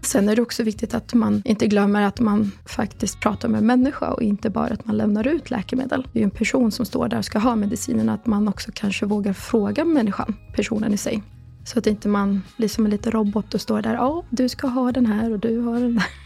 Sen 0.00 0.28
är 0.28 0.36
det 0.36 0.42
också 0.42 0.62
viktigt 0.62 0.94
att 0.94 1.14
man 1.14 1.42
inte 1.44 1.66
glömmer 1.66 2.02
att 2.02 2.20
man 2.20 2.52
faktiskt 2.64 3.20
pratar 3.20 3.48
med 3.48 3.58
en 3.58 3.66
människa 3.66 4.12
och 4.12 4.22
inte 4.22 4.50
bara 4.50 4.74
att 4.74 4.86
man 4.86 4.96
lämnar 4.96 5.26
ut 5.26 5.50
läkemedel. 5.50 6.06
Det 6.12 6.18
är 6.18 6.20
ju 6.20 6.24
en 6.24 6.30
person 6.30 6.70
som 6.72 6.86
står 6.86 7.08
där 7.08 7.18
och 7.18 7.24
ska 7.24 7.38
ha 7.38 7.56
medicinen, 7.56 8.08
att 8.08 8.26
man 8.26 8.48
också 8.48 8.70
kanske 8.74 9.06
vågar 9.06 9.32
fråga 9.32 9.84
människan, 9.84 10.36
personen 10.54 10.94
i 10.94 10.96
sig. 10.96 11.22
Så 11.64 11.78
att 11.78 11.86
inte 11.86 12.08
man 12.08 12.42
blir 12.56 12.68
som 12.68 12.84
en 12.84 12.90
liten 12.90 13.12
robot 13.12 13.54
och 13.54 13.60
står 13.60 13.82
där, 13.82 13.94
ja, 13.94 14.24
du 14.30 14.48
ska 14.48 14.66
ha 14.66 14.92
den 14.92 15.06
här 15.06 15.32
och 15.32 15.38
du 15.38 15.58
har 15.58 15.80
den 15.80 15.94
där. 15.94 16.06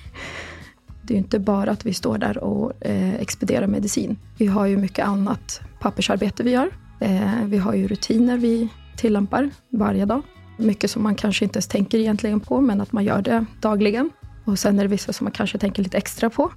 Det 1.05 1.15
är 1.15 1.17
ju 1.17 1.23
inte 1.23 1.39
bara 1.39 1.71
att 1.71 1.87
vi 1.87 1.95
står 1.95 2.19
där 2.19 2.39
och 2.39 2.87
eh, 2.87 3.15
expedierar 3.15 3.67
medicin. 3.67 4.19
Vi 4.39 4.47
har 4.47 4.67
ju 4.67 4.77
mycket 4.77 5.07
annat 5.07 5.61
pappersarbete 5.81 6.43
vi 6.43 6.51
gör. 6.51 6.71
Eh, 7.01 7.45
vi 7.45 7.59
har 7.59 7.75
ju 7.75 7.89
rutiner 7.89 8.39
vi 8.39 8.69
tillämpar 8.97 9.51
varje 9.71 10.05
dag. 10.05 10.23
Mycket 10.57 10.91
som 10.91 11.03
man 11.03 11.15
kanske 11.15 11.45
inte 11.45 11.57
ens 11.57 11.69
tänker 11.69 11.99
egentligen 11.99 12.41
på, 12.41 12.61
men 12.61 12.81
att 12.81 12.93
man 12.93 13.05
gör 13.05 13.23
det 13.23 13.45
dagligen. 13.61 14.11
Och 14.45 14.59
sen 14.59 14.79
är 14.79 14.83
det 14.83 14.89
vissa 14.89 15.13
som 15.13 15.25
man 15.25 15.33
kanske 15.33 15.59
tänker 15.59 15.83
lite 15.83 15.97
extra 15.97 16.31
på. 16.31 16.53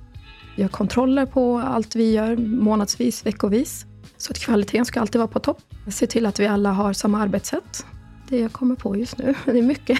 Vi 0.56 0.62
gör 0.62 0.70
kontroller 0.70 1.26
på 1.26 1.58
allt 1.60 1.96
vi 1.96 2.12
gör 2.12 2.38
månadsvis, 2.38 3.26
veckovis. 3.26 3.86
Så 4.18 4.32
att 4.32 4.40
kvaliteten 4.40 4.86
ska 4.86 5.00
alltid 5.02 5.20
vara 5.20 5.28
på 5.28 5.40
topp. 5.40 5.62
Se 5.88 6.08
till 6.08 6.26
att 6.26 6.40
vi 6.40 6.48
alla 6.48 6.72
har 6.72 6.94
samma 6.94 7.22
arbetssätt. 7.22 7.86
Det 8.30 8.40
jag 8.40 8.52
kommer 8.52 8.76
på 8.76 8.96
just 8.96 9.18
nu. 9.18 9.36
Det 9.46 9.60
är 9.60 9.62
mycket. 9.62 10.00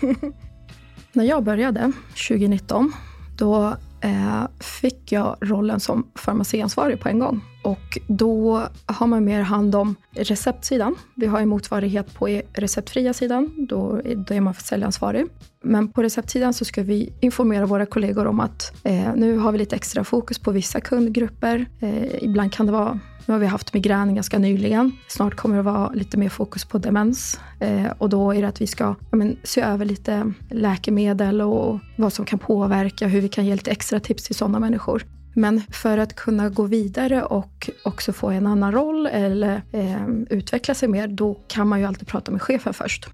När 1.12 1.24
jag 1.24 1.44
började 1.44 1.92
2019, 2.28 2.92
då 3.38 3.76
eh, 4.00 4.42
fick 4.60 5.12
jag 5.12 5.36
rollen 5.40 5.80
som 5.80 6.10
farmaciansvarig 6.14 7.00
på 7.00 7.08
en 7.08 7.18
gång. 7.18 7.40
Och 7.62 7.98
då 8.06 8.62
har 8.86 9.06
man 9.06 9.24
mer 9.24 9.42
hand 9.42 9.74
om 9.74 9.94
receptsidan. 10.10 10.94
Vi 11.14 11.26
har 11.26 11.40
en 11.40 11.48
motsvarighet 11.48 12.14
på 12.14 12.40
receptfria 12.52 13.12
sidan. 13.12 13.66
Då, 13.68 14.00
då 14.16 14.34
är 14.34 14.40
man 14.40 14.54
säljansvarig. 14.54 15.26
Men 15.62 15.92
på 15.92 16.02
receptsidan 16.02 16.54
så 16.54 16.64
ska 16.64 16.82
vi 16.82 17.12
informera 17.20 17.66
våra 17.66 17.86
kollegor 17.86 18.26
om 18.26 18.40
att 18.40 18.72
eh, 18.84 19.14
nu 19.14 19.36
har 19.36 19.52
vi 19.52 19.58
lite 19.58 19.76
extra 19.76 20.04
fokus 20.04 20.38
på 20.38 20.50
vissa 20.50 20.80
kundgrupper. 20.80 21.66
Eh, 21.80 22.24
ibland 22.24 22.52
kan 22.52 22.66
det 22.66 22.72
vara 22.72 23.00
nu 23.26 23.34
har 23.34 23.38
vi 23.38 23.46
haft 23.46 23.74
migrän 23.74 24.14
ganska 24.14 24.38
nyligen. 24.38 24.92
Snart 25.08 25.34
kommer 25.34 25.56
det 25.56 25.62
vara 25.62 25.90
lite 25.90 26.18
mer 26.18 26.28
fokus 26.28 26.64
på 26.64 26.78
demens. 26.78 27.40
Eh, 27.60 27.86
och 27.98 28.08
då 28.08 28.34
är 28.34 28.42
det 28.42 28.48
att 28.48 28.60
vi 28.60 28.66
ska 28.66 28.94
men, 29.10 29.36
se 29.42 29.60
över 29.60 29.84
lite 29.84 30.32
läkemedel 30.50 31.40
och 31.40 31.78
vad 31.96 32.12
som 32.12 32.24
kan 32.24 32.38
påverka, 32.38 33.06
hur 33.06 33.20
vi 33.20 33.28
kan 33.28 33.46
ge 33.46 33.52
lite 33.52 33.70
extra 33.70 34.00
tips 34.00 34.24
till 34.24 34.34
sådana 34.34 34.58
människor. 34.58 35.04
Men 35.34 35.62
för 35.70 35.98
att 35.98 36.16
kunna 36.16 36.48
gå 36.48 36.62
vidare 36.62 37.22
och 37.22 37.70
också 37.84 38.12
få 38.12 38.30
en 38.30 38.46
annan 38.46 38.72
roll 38.72 39.06
eller 39.06 39.62
eh, 39.72 40.08
utveckla 40.30 40.74
sig 40.74 40.88
mer, 40.88 41.08
då 41.08 41.40
kan 41.48 41.68
man 41.68 41.80
ju 41.80 41.86
alltid 41.86 42.08
prata 42.08 42.32
med 42.32 42.42
chefen 42.42 42.74
först. 42.74 43.08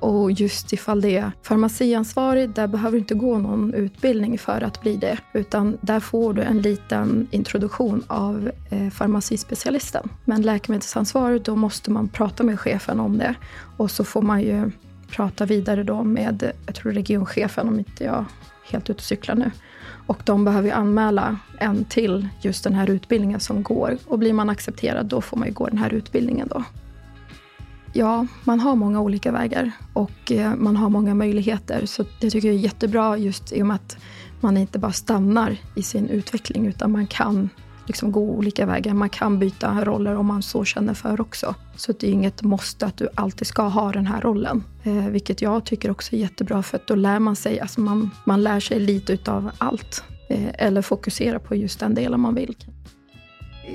Och 0.00 0.32
just 0.32 0.72
ifall 0.72 1.00
det 1.00 1.16
är 1.16 1.32
farmaciansvarig, 1.42 2.50
där 2.50 2.66
behöver 2.66 2.92
du 2.92 2.98
inte 2.98 3.14
gå 3.14 3.38
någon 3.38 3.74
utbildning 3.74 4.38
för 4.38 4.60
att 4.60 4.80
bli 4.80 4.96
det. 4.96 5.18
Utan 5.32 5.78
där 5.80 6.00
får 6.00 6.34
du 6.34 6.42
en 6.42 6.62
liten 6.62 7.28
introduktion 7.30 8.04
av 8.06 8.50
eh, 8.70 8.90
farmacispecialisten. 8.90 10.08
Men 10.24 10.42
läkemedelsansvarig, 10.42 11.42
då 11.42 11.56
måste 11.56 11.90
man 11.90 12.08
prata 12.08 12.42
med 12.42 12.60
chefen 12.60 13.00
om 13.00 13.18
det. 13.18 13.34
Och 13.76 13.90
så 13.90 14.04
får 14.04 14.22
man 14.22 14.42
ju 14.42 14.70
prata 15.10 15.46
vidare 15.46 15.82
då 15.82 16.02
med, 16.02 16.52
jag 16.66 16.74
tror 16.74 16.92
regionchefen 16.92 17.68
om 17.68 17.78
inte 17.78 18.04
jag 18.04 18.14
är 18.14 18.24
helt 18.72 18.90
ute 18.90 18.98
och 18.98 19.04
cyklar 19.04 19.34
nu. 19.34 19.50
Och 20.06 20.22
de 20.24 20.44
behöver 20.44 20.68
ju 20.68 20.74
anmäla 20.74 21.38
en 21.58 21.84
till 21.84 22.28
just 22.40 22.64
den 22.64 22.74
här 22.74 22.90
utbildningen 22.90 23.40
som 23.40 23.62
går. 23.62 23.98
Och 24.06 24.18
blir 24.18 24.32
man 24.32 24.50
accepterad, 24.50 25.06
då 25.06 25.20
får 25.20 25.36
man 25.36 25.48
ju 25.48 25.54
gå 25.54 25.66
den 25.66 25.78
här 25.78 25.94
utbildningen 25.94 26.48
då. 26.48 26.64
Ja, 27.92 28.26
man 28.44 28.60
har 28.60 28.74
många 28.74 29.00
olika 29.00 29.32
vägar 29.32 29.70
och 29.92 30.32
eh, 30.32 30.54
man 30.56 30.76
har 30.76 30.88
många 30.88 31.14
möjligheter. 31.14 31.86
Så 31.86 32.04
det 32.20 32.30
tycker 32.30 32.48
jag 32.48 32.56
är 32.56 32.60
jättebra 32.60 33.18
just 33.18 33.52
i 33.52 33.62
och 33.62 33.66
med 33.66 33.74
att 33.74 33.96
man 34.40 34.56
inte 34.56 34.78
bara 34.78 34.92
stannar 34.92 35.56
i 35.74 35.82
sin 35.82 36.08
utveckling 36.08 36.66
utan 36.66 36.92
man 36.92 37.06
kan 37.06 37.50
liksom 37.86 38.12
gå 38.12 38.20
olika 38.20 38.66
vägar. 38.66 38.94
Man 38.94 39.08
kan 39.08 39.38
byta 39.38 39.84
roller 39.84 40.16
om 40.16 40.26
man 40.26 40.42
så 40.42 40.64
känner 40.64 40.94
för 40.94 41.20
också. 41.20 41.54
Så 41.76 41.92
det 41.92 42.06
är 42.06 42.10
inget 42.10 42.42
måste 42.42 42.86
att 42.86 42.96
du 42.96 43.08
alltid 43.14 43.46
ska 43.46 43.62
ha 43.62 43.92
den 43.92 44.06
här 44.06 44.20
rollen. 44.20 44.64
Eh, 44.82 45.08
vilket 45.08 45.42
jag 45.42 45.64
tycker 45.64 45.90
också 45.90 46.16
är 46.16 46.20
jättebra 46.20 46.62
för 46.62 46.76
att 46.76 46.86
då 46.86 46.94
lär 46.94 47.18
man 47.18 47.36
sig, 47.36 47.60
alltså 47.60 47.80
man, 47.80 48.10
man 48.24 48.42
lär 48.42 48.60
sig 48.60 48.80
lite 48.80 49.12
utav 49.12 49.50
allt. 49.58 50.04
Eh, 50.28 50.48
eller 50.54 50.82
fokusera 50.82 51.38
på 51.38 51.54
just 51.54 51.80
den 51.80 51.94
delen 51.94 52.20
man 52.20 52.34
vill 52.34 52.56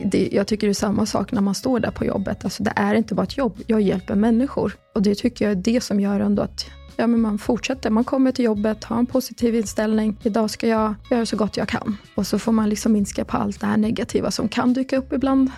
det, 0.06 0.30
jag 0.32 0.48
tycker 0.48 0.68
det 0.68 0.72
är 0.72 0.74
samma 0.74 1.06
sak 1.06 1.32
när 1.32 1.42
man 1.42 1.56
står 1.56 1.80
där 1.80 1.92
på 1.92 2.06
jobbet. 2.06 2.44
Alltså 2.44 2.64
det 2.64 2.74
är 2.76 2.96
inte 2.96 3.16
bara 3.16 3.24
ett 3.24 3.38
jobb, 3.38 3.62
jag 3.68 3.82
hjälper 3.82 4.16
människor. 4.16 4.78
Och 4.96 5.02
det 5.02 5.16
tycker 5.16 5.46
jag 5.46 5.52
är 5.52 5.56
det 5.56 5.82
som 5.82 6.00
gör 6.00 6.20
ändå 6.20 6.42
att 6.42 6.66
ja, 7.00 7.08
men 7.08 7.22
man 7.22 7.38
fortsätter. 7.38 7.90
Man 7.90 8.04
kommer 8.04 8.32
till 8.32 8.46
jobbet, 8.46 8.84
har 8.84 9.00
en 9.00 9.06
positiv 9.06 9.56
inställning. 9.56 10.18
Idag 10.24 10.50
ska 10.50 10.68
jag 10.68 10.96
göra 11.12 11.26
så 11.26 11.38
gott 11.38 11.58
jag 11.58 11.68
kan. 11.68 11.98
Och 12.16 12.28
så 12.28 12.40
får 12.40 12.52
man 12.52 12.70
liksom 12.70 12.92
minska 12.92 13.26
på 13.26 13.38
allt 13.38 13.60
det 13.60 13.68
här 13.68 13.78
negativa 13.78 14.32
som 14.32 14.50
kan 14.50 14.74
dyka 14.74 14.98
upp 14.98 15.14
ibland. 15.14 15.52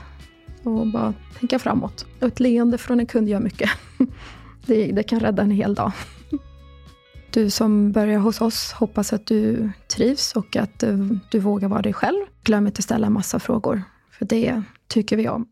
Och 0.63 0.87
bara 0.87 1.13
tänka 1.39 1.59
framåt. 1.59 2.05
Och 2.19 2.27
ett 2.27 2.39
leende 2.39 2.77
från 2.77 2.99
en 2.99 3.05
kund 3.05 3.29
gör 3.29 3.39
mycket. 3.39 3.69
Det, 4.65 4.91
det 4.91 5.03
kan 5.03 5.19
rädda 5.19 5.43
en 5.43 5.51
hel 5.51 5.75
dag. 5.75 5.91
Du 7.33 7.49
som 7.49 7.91
börjar 7.91 8.19
hos 8.19 8.41
oss, 8.41 8.71
hoppas 8.71 9.13
att 9.13 9.25
du 9.25 9.69
trivs 9.95 10.33
och 10.35 10.55
att 10.55 10.79
du, 10.79 11.19
du 11.31 11.39
vågar 11.39 11.67
vara 11.67 11.81
dig 11.81 11.93
själv. 11.93 12.25
Glöm 12.43 12.67
inte 12.67 12.79
att 12.79 12.83
ställa 12.83 13.07
en 13.07 13.13
massa 13.13 13.39
frågor. 13.39 13.83
För 14.11 14.25
det 14.25 14.61
tycker 14.87 15.17
vi 15.17 15.29
om. 15.29 15.47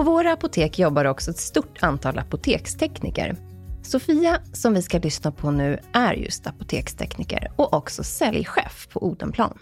På 0.00 0.04
våra 0.04 0.32
apotek 0.32 0.78
jobbar 0.78 1.04
också 1.04 1.30
ett 1.30 1.38
stort 1.38 1.82
antal 1.82 2.18
apotekstekniker. 2.18 3.36
Sofia, 3.82 4.38
som 4.52 4.74
vi 4.74 4.82
ska 4.82 4.98
lyssna 4.98 5.32
på 5.32 5.50
nu, 5.50 5.78
är 5.92 6.12
just 6.12 6.46
apotekstekniker 6.46 7.50
och 7.56 7.74
också 7.74 8.02
säljchef 8.02 8.88
på 8.92 9.02
Odenplan. 9.02 9.58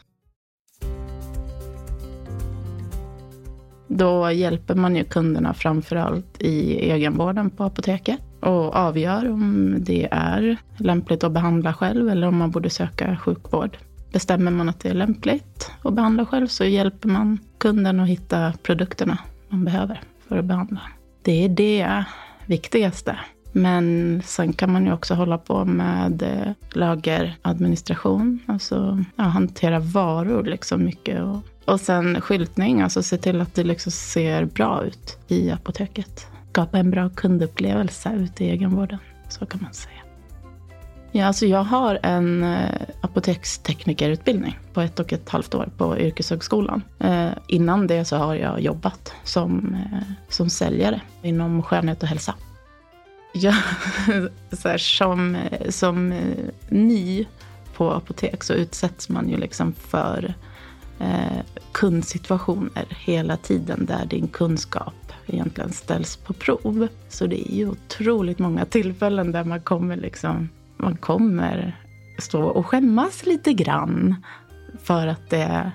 Då 3.88 4.30
hjälper 4.30 4.75
man 4.75 4.97
ju 4.97 5.04
kunderna 5.04 5.54
framförallt 5.54 6.42
i 6.42 6.90
egenvården 6.90 7.50
på 7.50 7.64
apoteket 7.64 8.21
och 8.40 8.76
avgör 8.76 9.30
om 9.30 9.76
det 9.78 10.09
är 10.11 10.57
lämpligt 10.76 11.25
att 11.25 11.33
behandla 11.33 11.75
själv 11.75 12.09
eller 12.09 12.26
om 12.26 12.37
man 12.37 12.50
borde 12.50 12.71
söka 12.71 13.16
sjukvård. 13.16 13.78
Bestämmer 14.12 14.50
man 14.50 14.68
att 14.68 14.80
det 14.80 14.88
är 14.88 14.95
lämpligt 14.95 15.71
att 15.83 15.95
behandla 15.95 16.26
själv 16.26 16.47
så 16.47 16.64
hjälper 16.64 17.09
man 17.09 17.38
kunden 17.59 18.00
att 18.00 18.09
hitta 18.09 18.52
produkterna 18.62 19.18
man 19.49 19.64
behöver 19.64 20.02
för 20.28 20.38
att 20.38 20.44
behandla. 20.44 20.80
Det 21.23 21.44
är 21.44 21.49
det 21.49 22.04
viktigaste. 22.47 23.18
Men 23.52 24.23
sen 24.25 24.52
kan 24.52 24.73
man 24.73 24.87
ju 24.87 24.92
också 24.92 25.14
hålla 25.14 25.38
på 25.38 25.64
med 25.64 26.23
eh, 26.23 26.52
lageradministration, 26.73 28.38
alltså 28.47 29.04
ja, 29.16 29.25
hantera 29.25 29.78
varor 29.78 30.44
liksom 30.44 30.85
mycket. 30.85 31.23
Och, 31.23 31.38
och 31.64 31.80
sen 31.80 32.20
skyltning, 32.20 32.80
alltså 32.80 33.02
se 33.02 33.16
till 33.16 33.40
att 33.40 33.54
det 33.54 33.64
liksom 33.64 33.92
ser 33.92 34.44
bra 34.44 34.85
ut 34.85 35.18
i 35.28 35.50
apoteket. 35.50 36.26
Skapa 36.50 36.78
en 36.78 36.90
bra 36.90 37.08
kundupplevelse 37.08 38.12
ute 38.14 38.44
i 38.44 38.50
egenvården, 38.50 38.99
så 39.28 39.47
kan 39.47 39.62
man 39.62 39.73
säga. 39.73 39.98
Ja, 41.18 41.26
alltså 41.26 41.46
jag 41.46 41.64
har 41.64 41.98
en 42.02 42.44
eh, 42.44 42.70
apoteksteknikerutbildning 43.00 44.58
på 44.72 44.80
ett 44.80 45.00
och 45.00 45.12
ett 45.12 45.28
halvt 45.28 45.54
år 45.54 45.68
på 45.76 45.98
yrkeshögskolan. 45.98 46.82
Eh, 46.98 47.30
innan 47.46 47.87
det 47.87 48.04
så 48.04 48.16
har 48.16 48.34
jag 48.34 48.60
jobbat 48.60 49.12
som, 49.25 49.76
eh, 49.92 50.12
som 50.28 50.50
säljare 50.50 51.00
inom 51.22 51.62
skönhet 51.62 52.02
och 52.02 52.08
hälsa. 52.08 52.34
Jag, 53.34 53.54
så 54.52 54.68
här, 54.68 54.78
som, 54.78 55.37
som 55.68 56.12
eh, 56.12 56.37
ny 56.68 57.26
på 57.75 57.90
apotek 57.90 58.44
så 58.44 58.54
utsätts 58.54 59.08
man 59.08 59.28
ju 59.28 59.37
liksom 59.37 59.72
för 59.72 60.34
eh, 61.00 61.38
kundsituationer 61.72 62.87
hela 62.88 63.37
tiden 63.37 63.87
där 63.87 64.06
din 64.06 64.28
kunskap 64.28 65.12
egentligen 65.26 65.72
ställs 65.72 66.16
på 66.16 66.32
prov. 66.32 66.88
Så 67.08 67.26
det 67.26 67.52
är 67.52 67.56
ju 67.56 67.68
otroligt 67.68 68.38
många 68.38 68.64
tillfällen 68.64 69.32
där 69.32 69.44
man 69.44 69.60
kommer 69.60 69.96
liksom, 69.96 70.48
man 70.78 70.97
kommer 70.97 71.76
stå 72.18 72.42
och 72.42 72.66
skämmas 72.66 73.26
lite 73.26 73.52
grann 73.52 74.14
för 74.82 75.06
att 75.06 75.30
det 75.30 75.73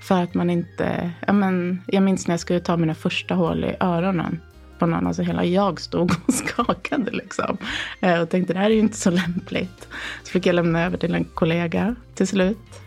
för 0.00 0.22
att 0.22 0.34
man 0.34 0.50
inte, 0.50 1.10
ja 1.26 1.32
men, 1.32 1.82
jag 1.86 2.02
minns 2.02 2.26
när 2.26 2.32
jag 2.32 2.40
skulle 2.40 2.60
ta 2.60 2.76
mina 2.76 2.94
första 2.94 3.34
hål 3.34 3.64
i 3.64 3.76
öronen 3.80 4.40
på 4.78 4.86
någon, 4.86 5.06
alltså 5.06 5.22
hela 5.22 5.44
jag 5.44 5.80
stod 5.80 6.10
och 6.26 6.34
skakade 6.34 7.10
liksom. 7.10 7.56
Eh, 8.00 8.20
och 8.20 8.30
tänkte 8.30 8.52
det 8.52 8.58
här 8.58 8.70
är 8.70 8.74
ju 8.74 8.80
inte 8.80 8.96
så 8.96 9.10
lämpligt. 9.10 9.88
Så 10.22 10.30
fick 10.30 10.46
jag 10.46 10.54
lämna 10.54 10.84
över 10.84 10.98
till 10.98 11.14
en 11.14 11.24
kollega 11.24 11.94
till 12.14 12.28
slut. 12.28 12.80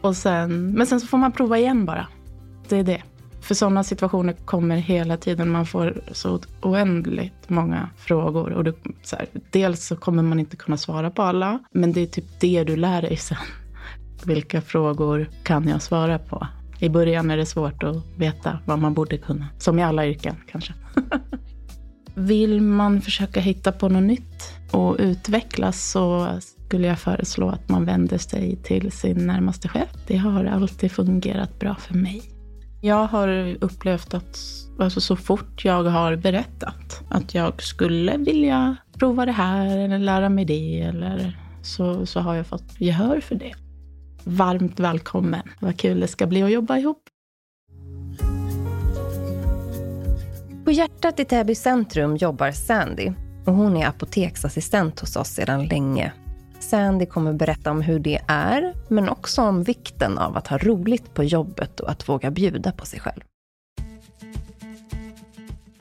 Och 0.00 0.16
sen, 0.16 0.72
men 0.72 0.86
sen 0.86 1.00
så 1.00 1.06
får 1.06 1.18
man 1.18 1.32
prova 1.32 1.58
igen 1.58 1.84
bara. 1.84 2.06
Det 2.68 2.76
är 2.76 2.84
det. 2.84 3.02
För 3.48 3.54
sådana 3.54 3.84
situationer 3.84 4.32
kommer 4.32 4.76
hela 4.76 5.16
tiden. 5.16 5.50
Man 5.50 5.66
får 5.66 6.00
så 6.12 6.40
oändligt 6.62 7.48
många 7.48 7.90
frågor. 7.96 8.52
Och 8.52 8.64
det, 8.64 8.74
så 9.02 9.16
här, 9.16 9.26
dels 9.50 9.86
så 9.86 9.96
kommer 9.96 10.22
man 10.22 10.40
inte 10.40 10.56
kunna 10.56 10.76
svara 10.76 11.10
på 11.10 11.22
alla. 11.22 11.58
Men 11.72 11.92
det 11.92 12.00
är 12.00 12.06
typ 12.06 12.40
det 12.40 12.64
du 12.64 12.76
lär 12.76 13.02
dig 13.02 13.16
sen. 13.16 13.38
Vilka 14.24 14.60
frågor 14.60 15.30
kan 15.42 15.68
jag 15.68 15.82
svara 15.82 16.18
på? 16.18 16.46
I 16.78 16.88
början 16.88 17.30
är 17.30 17.36
det 17.36 17.46
svårt 17.46 17.82
att 17.82 17.96
veta 18.16 18.58
vad 18.66 18.78
man 18.78 18.94
borde 18.94 19.18
kunna. 19.18 19.46
Som 19.58 19.78
i 19.78 19.82
alla 19.82 20.06
yrken 20.06 20.36
kanske. 20.50 20.72
Vill 22.14 22.60
man 22.60 23.00
försöka 23.00 23.40
hitta 23.40 23.72
på 23.72 23.88
något 23.88 24.02
nytt 24.02 24.52
och 24.70 24.96
utvecklas 24.98 25.90
så 25.90 26.28
skulle 26.40 26.86
jag 26.86 26.98
föreslå 26.98 27.48
att 27.48 27.68
man 27.68 27.84
vänder 27.84 28.18
sig 28.18 28.56
till 28.56 28.92
sin 28.92 29.26
närmaste 29.26 29.68
chef. 29.68 29.88
Det 30.06 30.16
har 30.16 30.44
alltid 30.44 30.92
fungerat 30.92 31.58
bra 31.58 31.74
för 31.74 31.94
mig. 31.94 32.37
Jag 32.80 33.06
har 33.06 33.56
upplevt 33.60 34.14
att 34.14 34.38
alltså 34.78 35.00
så 35.00 35.16
fort 35.16 35.64
jag 35.64 35.84
har 35.84 36.16
berättat 36.16 37.02
att 37.08 37.34
jag 37.34 37.62
skulle 37.62 38.16
vilja 38.16 38.76
prova 38.98 39.26
det 39.26 39.32
här 39.32 39.78
eller 39.78 39.98
lära 39.98 40.28
mig 40.28 40.44
det 40.44 40.80
eller 40.80 41.38
så, 41.62 42.06
så 42.06 42.20
har 42.20 42.34
jag 42.34 42.46
fått 42.46 42.80
gehör 42.80 43.20
för 43.20 43.34
det. 43.34 43.54
Varmt 44.24 44.80
välkommen. 44.80 45.42
Vad 45.60 45.78
kul 45.78 46.00
det 46.00 46.08
ska 46.08 46.26
bli 46.26 46.42
att 46.42 46.50
jobba 46.50 46.78
ihop. 46.78 47.02
På 50.64 50.70
hjärtat 50.70 51.20
i 51.20 51.24
Täby 51.24 51.54
centrum 51.54 52.16
jobbar 52.16 52.50
Sandy 52.50 53.12
och 53.46 53.52
hon 53.52 53.76
är 53.76 53.86
apoteksassistent 53.86 55.00
hos 55.00 55.16
oss 55.16 55.28
sedan 55.28 55.66
länge. 55.66 56.12
Sandy 56.60 57.06
kommer 57.06 57.32
berätta 57.32 57.70
om 57.70 57.82
hur 57.82 57.98
det 57.98 58.20
är, 58.26 58.74
men 58.88 59.08
också 59.08 59.42
om 59.42 59.62
vikten 59.62 60.18
av 60.18 60.36
att 60.36 60.46
ha 60.46 60.58
roligt 60.58 61.14
på 61.14 61.24
jobbet 61.24 61.80
och 61.80 61.90
att 61.90 62.08
våga 62.08 62.30
bjuda 62.30 62.72
på 62.72 62.86
sig 62.86 63.00
själv. 63.00 63.20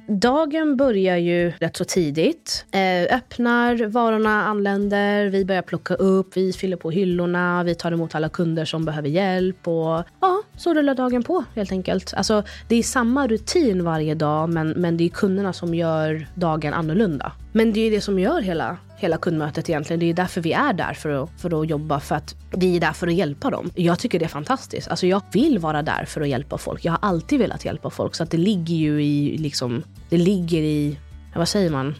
Dagen 0.10 0.78
börjar 0.78 1.18
ju 1.18 1.52
rätt 1.60 1.78
så 1.78 1.84
tidigt. 1.84 2.66
Eh, 2.72 3.18
öppnar, 3.18 3.88
varorna 3.88 4.46
anländer, 4.46 5.26
vi 5.26 5.46
börjar 5.46 5.62
plocka 5.62 5.94
upp, 5.94 6.38
vi 6.38 6.54
fyller 6.54 6.78
på 6.78 6.92
hyllorna, 6.92 7.64
vi 7.64 7.76
tar 7.76 7.92
emot 7.92 8.16
alla 8.16 8.30
kunder 8.30 8.66
som 8.66 8.86
behöver 8.86 9.10
hjälp 9.10 9.68
och 9.68 10.04
ja, 10.22 10.42
så 10.58 10.74
rullar 10.74 10.96
dagen 10.96 11.24
på 11.24 11.44
helt 11.56 11.72
enkelt. 11.72 12.14
Alltså, 12.14 12.44
det 12.68 12.76
är 12.76 12.84
samma 12.84 13.28
rutin 13.28 13.84
varje 13.84 14.16
dag 14.16 14.50
men, 14.50 14.70
men 14.70 14.98
det 14.98 15.04
är 15.04 15.10
kunderna 15.10 15.54
som 15.54 15.76
gör 15.76 16.28
dagen 16.36 16.74
annorlunda. 16.74 17.32
Men 17.52 17.74
det 17.74 17.80
är 17.80 17.92
det 17.92 18.02
som 18.02 18.20
gör 18.20 18.42
hela, 18.42 18.78
hela 18.98 19.18
kundmötet 19.18 19.70
egentligen. 19.70 20.00
Det 20.00 20.10
är 20.10 20.14
därför 20.14 20.42
vi 20.42 20.54
är 20.54 20.74
där 20.74 20.94
för 20.94 21.10
att, 21.10 21.30
för 21.38 21.62
att 21.62 21.70
jobba, 21.70 22.00
för 22.00 22.16
att 22.16 22.36
vi 22.52 22.76
är 22.76 22.80
där 22.80 22.94
för 22.94 23.08
att 23.08 23.14
hjälpa 23.14 23.50
dem. 23.50 23.72
Jag 23.76 24.00
tycker 24.00 24.20
det 24.20 24.26
är 24.26 24.30
fantastiskt. 24.30 24.88
Alltså 24.88 25.08
jag 25.08 25.22
vill 25.32 25.60
vara 25.60 25.82
där 25.82 26.06
för 26.06 26.22
att 26.22 26.30
hjälpa 26.30 26.58
folk. 26.58 26.86
Jag 26.86 26.92
har 26.92 27.00
alltid 27.02 27.40
velat 27.40 27.66
hjälpa 27.66 27.90
folk. 27.90 28.16
Så 28.16 28.24
att 28.24 28.32
det 28.32 28.38
ligger 28.38 28.76
ju 28.76 29.04
i, 29.04 29.38
liksom, 29.38 29.84
det 30.10 30.18
ligger 30.18 30.62
i, 30.62 30.98
vad 31.36 31.48
säger 31.48 31.70
man? 31.70 31.96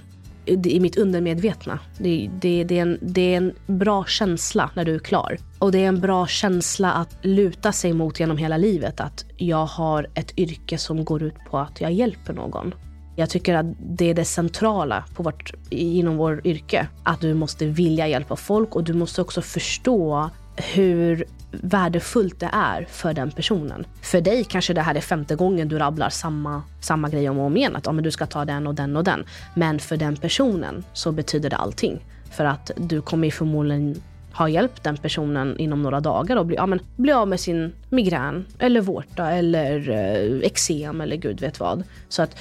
i 0.48 0.80
mitt 0.80 0.98
undermedvetna. 0.98 1.80
Det, 1.98 2.30
det, 2.42 2.64
det, 2.64 2.78
är 2.78 2.82
en, 2.82 2.98
det 3.02 3.34
är 3.34 3.38
en 3.38 3.54
bra 3.66 4.06
känsla 4.06 4.70
när 4.74 4.86
du 4.86 4.96
är 4.96 5.00
klar. 5.00 5.38
Och 5.60 5.72
det 5.72 5.84
är 5.84 5.88
en 5.88 6.00
bra 6.00 6.28
känsla 6.28 6.92
att 6.92 7.18
luta 7.22 7.72
sig 7.72 7.94
mot 7.94 8.20
genom 8.20 8.38
hela 8.38 8.58
livet. 8.58 9.00
Att 9.00 9.26
jag 9.38 9.66
har 9.66 10.08
ett 10.14 10.38
yrke 10.38 10.78
som 10.78 11.06
går 11.06 11.24
ut 11.24 11.36
på 11.50 11.58
att 11.58 11.82
jag 11.82 11.94
hjälper 11.94 12.34
någon. 12.34 12.74
Jag 13.20 13.30
tycker 13.30 13.56
att 13.56 13.66
det 13.80 14.10
är 14.10 14.14
det 14.14 14.26
centrala 14.26 15.04
på 15.14 15.24
vårt, 15.24 15.54
inom 15.70 16.18
vår 16.18 16.48
yrke. 16.48 16.88
Att 17.04 17.22
du 17.22 17.34
måste 17.34 17.66
vilja 17.66 18.08
hjälpa 18.08 18.36
folk 18.36 18.76
och 18.76 18.84
du 18.84 18.94
måste 18.94 19.22
också 19.22 19.42
förstå 19.42 20.30
hur 20.56 21.24
värdefullt 21.52 22.40
det 22.40 22.50
är 22.54 22.88
för 22.90 23.14
den 23.14 23.32
personen. 23.32 23.86
För 24.02 24.22
dig 24.22 24.44
kanske 24.44 24.74
det 24.74 24.82
här 24.82 24.96
är 24.96 25.02
femte 25.02 25.36
gången 25.36 25.68
du 25.68 25.80
rabblar 25.80 26.10
samma, 26.10 26.62
samma 26.82 27.10
grej 27.10 27.30
om 27.30 27.40
och 27.40 27.46
om 27.46 27.58
igen. 27.58 27.76
Att 27.76 27.86
ja, 27.86 27.92
men 27.92 28.04
du 28.04 28.12
ska 28.12 28.26
ta 28.26 28.46
den 28.46 28.68
och 28.68 28.76
den 28.76 28.98
och 28.98 29.04
den. 29.04 29.26
Men 29.56 29.80
för 29.80 29.98
den 29.98 30.16
personen 30.16 30.84
så 30.94 31.12
betyder 31.12 31.50
det 31.50 31.56
allting. 31.56 32.06
För 32.32 32.46
att 32.46 32.72
du 32.76 33.02
kommer 33.02 33.32
förmodligen 33.32 34.02
ha 34.34 34.50
hjälpt 34.50 34.84
den 34.84 34.98
personen 34.98 35.60
inom 35.60 35.84
några 35.84 36.00
dagar 36.00 36.36
och 36.36 36.46
bli, 36.46 36.56
ja, 36.56 36.66
men, 36.66 36.80
bli 36.96 37.12
av 37.12 37.28
med 37.28 37.40
sin 37.40 37.74
migrän 37.90 38.46
eller 38.60 38.82
vårta 38.82 39.32
eller 39.32 39.90
eh, 39.90 40.40
eksem 40.42 41.02
eller 41.02 41.16
gud 41.16 41.42
vet 41.42 41.60
vad. 41.60 41.84
Så 42.10 42.22
att 42.22 42.36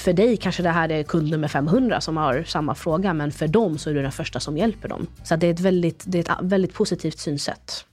för 0.00 0.12
dig 0.12 0.36
kanske 0.36 0.62
det 0.62 0.70
här 0.70 0.92
är 0.92 1.02
kund 1.02 1.30
nummer 1.30 1.48
500 1.48 2.00
som 2.00 2.16
har 2.16 2.44
samma 2.44 2.74
fråga, 2.74 3.14
men 3.14 3.32
för 3.32 3.48
dem 3.48 3.78
så 3.78 3.90
är 3.90 3.94
du 3.94 4.02
den 4.02 4.12
första 4.12 4.40
som 4.40 4.56
hjälper 4.56 4.88
dem. 4.88 5.06
Så 5.24 5.36
det 5.36 5.46
är 5.46 5.50
ett 5.50 5.60
väldigt, 5.60 6.04
det 6.06 6.18
är 6.18 6.32
ett 6.32 6.38
väldigt 6.42 6.74
positivt 6.74 7.18
synsätt. 7.18 7.84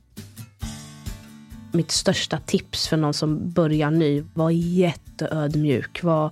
Mitt 1.71 1.91
största 1.91 2.39
tips 2.45 2.87
för 2.87 2.97
någon 2.97 3.13
som 3.13 3.51
börjar 3.51 3.91
ny, 3.91 4.23
var 4.33 4.49
jätteödmjuk. 4.51 6.03
Var, 6.03 6.31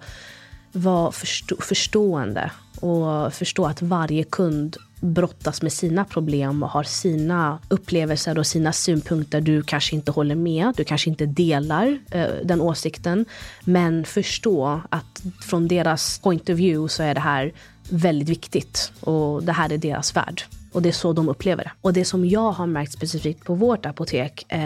var 0.71 1.11
förstå, 1.11 1.55
förstående 1.59 2.51
och 2.81 3.33
förstå 3.33 3.65
att 3.65 3.81
varje 3.81 4.23
kund 4.23 4.77
brottas 5.05 5.61
med 5.61 5.73
sina 5.73 6.05
problem 6.05 6.63
och 6.63 6.69
har 6.69 6.83
sina 6.83 7.59
upplevelser 7.67 8.37
och 8.37 8.47
sina 8.47 8.73
synpunkter 8.73 9.41
du 9.41 9.63
kanske 9.63 9.95
inte 9.95 10.11
håller 10.11 10.35
med, 10.35 10.73
du 10.77 10.83
kanske 10.83 11.09
inte 11.09 11.25
delar 11.25 11.99
eh, 12.11 12.27
den 12.43 12.61
åsikten. 12.61 13.25
Men 13.63 14.05
förstå 14.05 14.81
att 14.89 15.23
från 15.41 15.67
deras 15.67 16.19
point 16.19 16.49
of 16.49 16.55
view 16.57 16.93
så 16.93 17.03
är 17.03 17.13
det 17.13 17.19
här 17.19 17.53
väldigt 17.89 18.29
viktigt 18.29 18.91
och 18.99 19.43
det 19.43 19.51
här 19.51 19.73
är 19.73 19.77
deras 19.77 20.15
värld. 20.15 20.43
Och 20.75 20.81
det 20.81 20.89
är 20.89 20.93
så 20.93 21.13
de 21.13 21.29
upplever 21.29 21.63
det. 21.63 21.71
Och 21.81 21.93
det 21.93 22.05
som 22.05 22.25
jag 22.25 22.51
har 22.51 22.67
märkt 22.67 22.91
specifikt 22.91 23.43
på 23.43 23.53
vårt 23.53 23.85
apotek, 23.85 24.45
eh, 24.47 24.59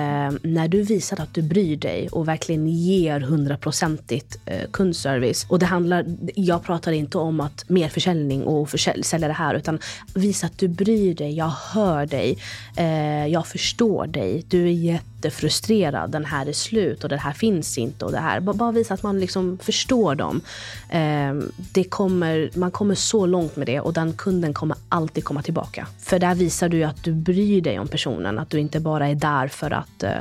när 0.43 0.67
du 0.67 0.81
visar 0.81 1.21
att 1.21 1.33
du 1.33 1.41
bryr 1.41 1.77
dig 1.77 2.09
och 2.11 2.27
verkligen 2.27 2.67
ger 2.67 3.19
hundraprocentigt 3.19 4.37
eh, 4.45 4.69
kundservice. 4.71 5.45
Och 5.49 5.59
det 5.59 5.65
handlar, 5.65 6.05
jag 6.35 6.63
pratar 6.63 6.91
inte 6.91 7.17
om 7.17 7.39
att 7.39 7.69
mer 7.69 7.89
försäljning 7.89 8.43
och 8.43 8.69
försälj, 8.69 9.03
sälja 9.03 9.27
det 9.27 9.33
här, 9.33 9.55
utan 9.55 9.79
visa 10.13 10.47
att 10.47 10.57
du 10.57 10.67
bryr 10.67 11.13
dig, 11.13 11.37
jag 11.37 11.53
hör 11.73 12.05
dig, 12.05 12.37
eh, 12.77 13.27
jag 13.27 13.47
förstår 13.47 14.07
dig, 14.07 14.45
du 14.47 14.63
är 14.63 14.71
jättefrustrerad, 14.71 16.11
den 16.11 16.25
här 16.25 16.45
är 16.45 16.53
slut 16.53 17.03
och 17.03 17.09
det 17.09 17.17
här 17.17 17.33
finns 17.33 17.77
inte 17.77 18.05
och 18.05 18.11
det 18.11 18.19
här. 18.19 18.39
Bara 18.39 18.71
visa 18.71 18.93
att 18.93 19.03
man 19.03 19.19
liksom 19.19 19.57
förstår 19.57 20.15
dem. 20.15 20.41
Eh, 20.89 21.33
det 21.73 21.83
kommer, 21.83 22.49
man 22.53 22.71
kommer 22.71 22.95
så 22.95 23.25
långt 23.25 23.55
med 23.55 23.67
det 23.67 23.79
och 23.79 23.93
den 23.93 24.13
kunden 24.13 24.53
kommer 24.53 24.77
alltid 24.89 25.23
komma 25.23 25.41
tillbaka. 25.41 25.87
För 25.99 26.19
där 26.19 26.35
visar 26.35 26.69
du 26.69 26.83
att 26.83 27.03
du 27.03 27.13
bryr 27.13 27.61
dig 27.61 27.79
om 27.79 27.87
personen. 27.87 28.39
Att 28.39 28.49
du 28.49 28.59
inte 28.59 28.79
bara 28.79 29.07
är 29.07 29.15
där 29.15 29.47
för 29.47 29.71
att 29.71 30.03
eh, 30.03 30.11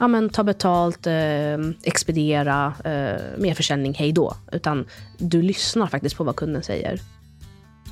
ja, 0.00 0.08
men, 0.08 0.28
ta 0.28 0.42
betalt, 0.44 1.06
eh, 1.06 1.58
expediera, 1.82 2.74
eh, 2.84 3.20
mer 3.38 3.54
försäljning, 3.54 3.94
hej 3.94 4.12
då. 4.12 4.34
Utan 4.52 4.86
du 5.18 5.42
lyssnar 5.42 5.86
faktiskt 5.86 6.16
på 6.16 6.24
vad 6.24 6.36
kunden 6.36 6.62
säger 6.62 7.00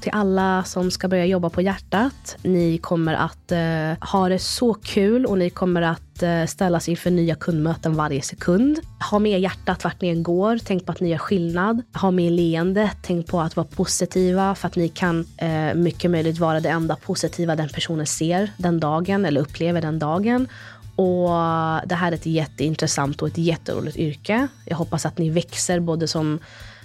till 0.01 0.13
alla 0.15 0.65
som 0.65 0.91
ska 0.91 1.09
börja 1.09 1.27
jobba 1.27 1.51
på 1.51 1.63
hjärtat. 1.63 2.37
Ni 2.43 2.79
kommer 2.79 3.15
att 3.15 3.53
eh, 3.53 4.09
ha 4.11 4.29
det 4.29 4.39
så 4.39 4.75
kul 4.75 5.27
och 5.27 5.39
ni 5.39 5.51
kommer 5.51 5.83
att 5.83 6.10
Eh, 6.23 6.47
ställas 6.47 6.89
inför 6.89 7.11
nya 7.11 7.35
kundmöten 7.35 7.95
varje 7.95 8.23
sekund. 8.23 8.81
Ha 9.11 9.19
med 9.19 9.41
hjärtat 9.41 9.85
vart 9.85 10.01
ni 10.01 10.09
än 10.09 10.23
går. 10.23 10.59
Tänk 10.65 10.87
på 10.87 10.93
att 10.93 11.01
ni 11.01 11.09
gör 11.09 11.19
skillnad. 11.19 11.83
Ha 11.95 12.11
med 12.11 12.33
leende. 12.33 12.91
Tänk 13.03 13.27
på 13.27 13.41
att 13.41 13.57
vara 13.57 13.67
positiva 13.67 14.55
för 14.55 14.69
att 14.69 14.77
ni 14.77 14.89
kan 14.89 15.27
eh, 15.37 15.75
mycket 15.75 16.11
möjligt 16.11 16.39
vara 16.39 16.61
det 16.61 16.69
enda 16.69 16.97
positiva 16.97 17.57
den 17.57 17.69
personen 17.69 18.07
ser 18.07 18.51
den 18.57 18.81
dagen 18.81 19.25
eller 19.25 19.41
upplever 19.41 19.83
den 19.83 19.99
dagen. 19.99 20.49
Och 20.97 21.31
eh, 21.31 21.81
det 21.87 21.95
här 21.95 22.13
är 22.13 22.17
ett 22.17 22.27
jätteintressant 22.27 23.23
och 23.23 23.29
ett 23.29 23.39
jätteroligt 23.39 23.97
yrke. 23.97 24.49
Jag 24.67 24.77
hoppas 24.77 25.07
att 25.07 25.19
ni 25.19 25.31
växer 25.31 25.81
både 25.81 26.09
som 26.09 26.39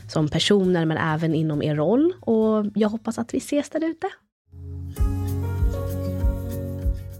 som 0.08 0.28
personer 0.28 0.86
men 0.86 0.98
även 0.98 1.36
inom 1.36 1.63
er 1.63 1.76
roll. 1.76 2.13
Och 2.19 2.65
jag 2.76 2.89
hoppas 2.89 3.17
att 3.17 3.34
vi 3.34 3.38
ses 3.38 3.69
där 3.69 3.84
ute. 3.84 4.08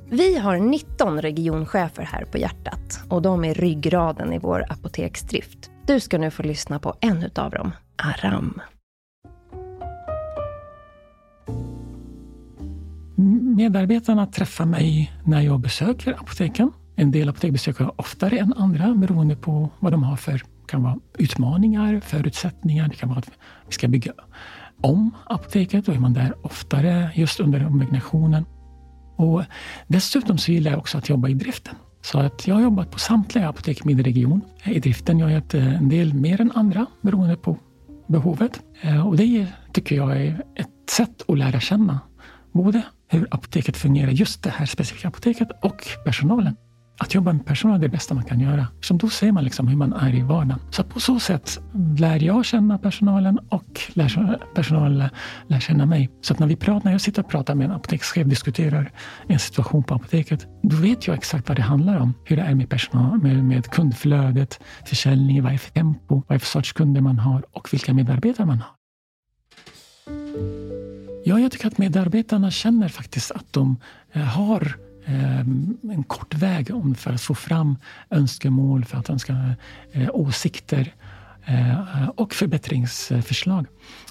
Vi 0.10 0.38
har 0.38 0.58
19 0.58 1.22
regionchefer 1.22 2.04
här 2.04 2.26
på 2.26 2.38
hjärtat 2.38 3.04
och 3.10 3.22
de 3.22 3.46
är 3.46 3.54
ryggraden 3.54 4.34
i 4.34 4.40
vår 4.40 4.66
apoteksdrift. 4.70 5.72
Du 5.88 6.00
ska 6.00 6.18
nu 6.18 6.32
få 6.32 6.44
lyssna 6.44 6.80
på 6.80 6.96
en 7.02 7.24
utav 7.24 7.52
dem, 7.52 7.72
Aram. 7.98 8.62
Medarbetarna 13.58 14.26
träffar 14.26 14.66
mig 14.66 15.12
när 15.24 15.42
jag 15.42 15.60
besöker 15.60 16.14
apoteken. 16.14 16.72
En 16.96 17.12
del 17.12 17.30
apotek 17.30 17.52
besöker 17.52 17.84
jag 17.84 17.94
oftare 17.96 18.38
än 18.38 18.54
andra 18.54 18.94
beroende 18.94 19.36
på 19.36 19.70
vad 19.80 19.94
de 19.94 20.04
har 20.04 20.16
för 20.16 20.42
kan 20.68 20.84
vara 20.84 21.00
utmaningar, 21.18 22.00
förutsättningar. 22.00 22.88
Det 22.88 22.96
kan 22.96 23.10
vara 23.10 23.20
att 23.20 23.30
vi 23.68 23.74
ska 23.74 23.88
bygga 23.88 24.12
om 24.82 25.12
apoteket. 25.26 25.86
Då 25.86 25.92
är 25.92 26.00
man 26.00 26.14
där 26.14 26.34
oftare 26.42 27.12
just 27.16 27.40
under 27.40 27.66
ombyggnationen. 27.66 28.46
Och 29.16 29.44
dessutom 29.88 30.38
så 30.38 30.52
gillar 30.52 30.72
jag 30.72 30.80
också 30.80 30.98
att 30.98 31.10
jobba 31.10 31.30
i 31.30 31.34
driften. 31.34 31.76
Så 32.02 32.20
att 32.20 32.48
jag 32.48 32.56
har 32.56 32.62
jobbat 32.62 32.92
på 32.92 33.00
samtliga 33.00 33.50
apotek 33.50 33.82
i 33.82 33.88
min 33.88 34.04
region 34.04 34.42
i 34.64 34.80
driften. 34.80 35.20
Jag 35.20 35.26
har 35.26 35.32
hjälpt 35.32 35.54
eh, 35.54 35.76
en 35.76 35.90
del 35.90 36.14
mer 36.14 36.42
än 36.42 36.52
andra 36.52 36.86
beroende 37.02 37.36
på 37.36 37.58
behovet. 38.08 38.62
Eh, 38.82 39.08
och 39.08 39.18
det 39.18 39.48
tycker 39.74 39.96
jag 39.96 40.22
är 40.22 40.44
ett 40.56 40.90
sätt 40.90 41.24
att 41.28 41.38
lära 41.38 41.60
känna 41.60 42.00
både 42.52 42.82
hur 43.08 43.28
apoteket 43.32 43.78
fungerar, 43.78 44.12
just 44.12 44.44
det 44.44 44.50
här 44.50 44.66
specifika 44.66 45.08
apoteket 45.08 45.50
och 45.62 45.88
personalen 46.06 46.56
att 46.98 47.14
jobba 47.14 47.34
med 47.34 47.46
personal 47.46 47.76
är 47.76 47.82
det 47.82 47.90
bästa 47.90 48.14
man 48.14 48.24
kan 48.24 48.40
göra. 48.40 48.68
Som 48.82 48.98
då 48.98 49.10
ser 49.10 49.32
man 49.32 49.44
liksom 49.44 49.68
hur 49.68 49.78
man 49.78 49.94
är 49.94 50.16
i 50.16 50.22
vardagen. 50.22 50.60
Så 50.70 50.84
på 50.84 51.00
så 51.00 51.20
sätt 51.20 51.60
lär 51.98 52.24
jag 52.24 52.46
känna 52.46 52.78
personalen 52.78 53.40
och 53.50 53.82
lär, 53.94 54.40
personalen 54.56 55.10
lär 55.48 55.60
känna 55.60 55.86
mig. 55.86 56.10
Så 56.22 56.34
att 56.34 56.40
när, 56.40 56.48
vi 56.48 56.56
pratar, 56.56 56.86
när 56.86 56.92
jag 56.92 57.02
sitter 57.02 57.24
och 57.24 57.30
pratar 57.30 57.56
med 57.56 57.66
en 57.66 57.72
apotekschef 57.72 58.24
och 58.24 58.30
diskuterar 58.30 58.92
en 59.28 59.40
situation 59.40 59.84
på 59.84 59.96
apoteket, 59.96 60.48
då 60.64 60.76
vet 60.76 61.08
jag 61.08 61.16
exakt 61.16 61.48
vad 61.48 61.58
det 61.58 61.64
handlar 61.64 62.00
om. 62.00 62.14
Hur 62.24 62.36
det 62.36 62.42
är 62.42 62.56
med, 62.56 62.70
personal, 62.70 63.18
med, 63.22 63.44
med 63.44 63.68
kundflödet, 63.68 64.60
försäljning, 64.86 65.44
vad 65.44 65.54
är 65.54 65.58
för 65.58 65.72
tempo, 65.72 66.22
vad 66.28 66.36
är 66.36 66.40
för 66.40 66.48
sorts 66.48 66.74
kunder 66.74 67.02
man 67.02 67.20
har 67.20 67.46
och 67.52 67.74
vilka 67.74 67.94
medarbetare 67.94 68.46
man 68.48 68.58
har. 68.62 68.72
Ja, 71.28 71.40
jag 71.40 71.52
tycker 71.52 71.68
att 71.68 71.78
medarbetarna 71.78 72.52
känner 72.52 72.88
faktiskt 72.88 73.32
att 73.32 73.54
de 73.54 73.78
eh, 74.14 74.22
har 74.22 74.85
Ehm, 75.08 75.78
en 75.84 76.04
kort 76.04 76.34
väg 76.34 76.72
för 76.98 77.14
att 77.14 77.22
få 77.22 77.36
fram 77.36 77.78
önskemål, 78.10 78.86
för 78.86 78.98
att 78.98 79.10
önska 79.10 79.56
eh, 79.92 80.10
åsikter 80.14 80.94
eh, 81.46 82.10
och 82.16 82.34
förbättringsförslag. 82.34 83.66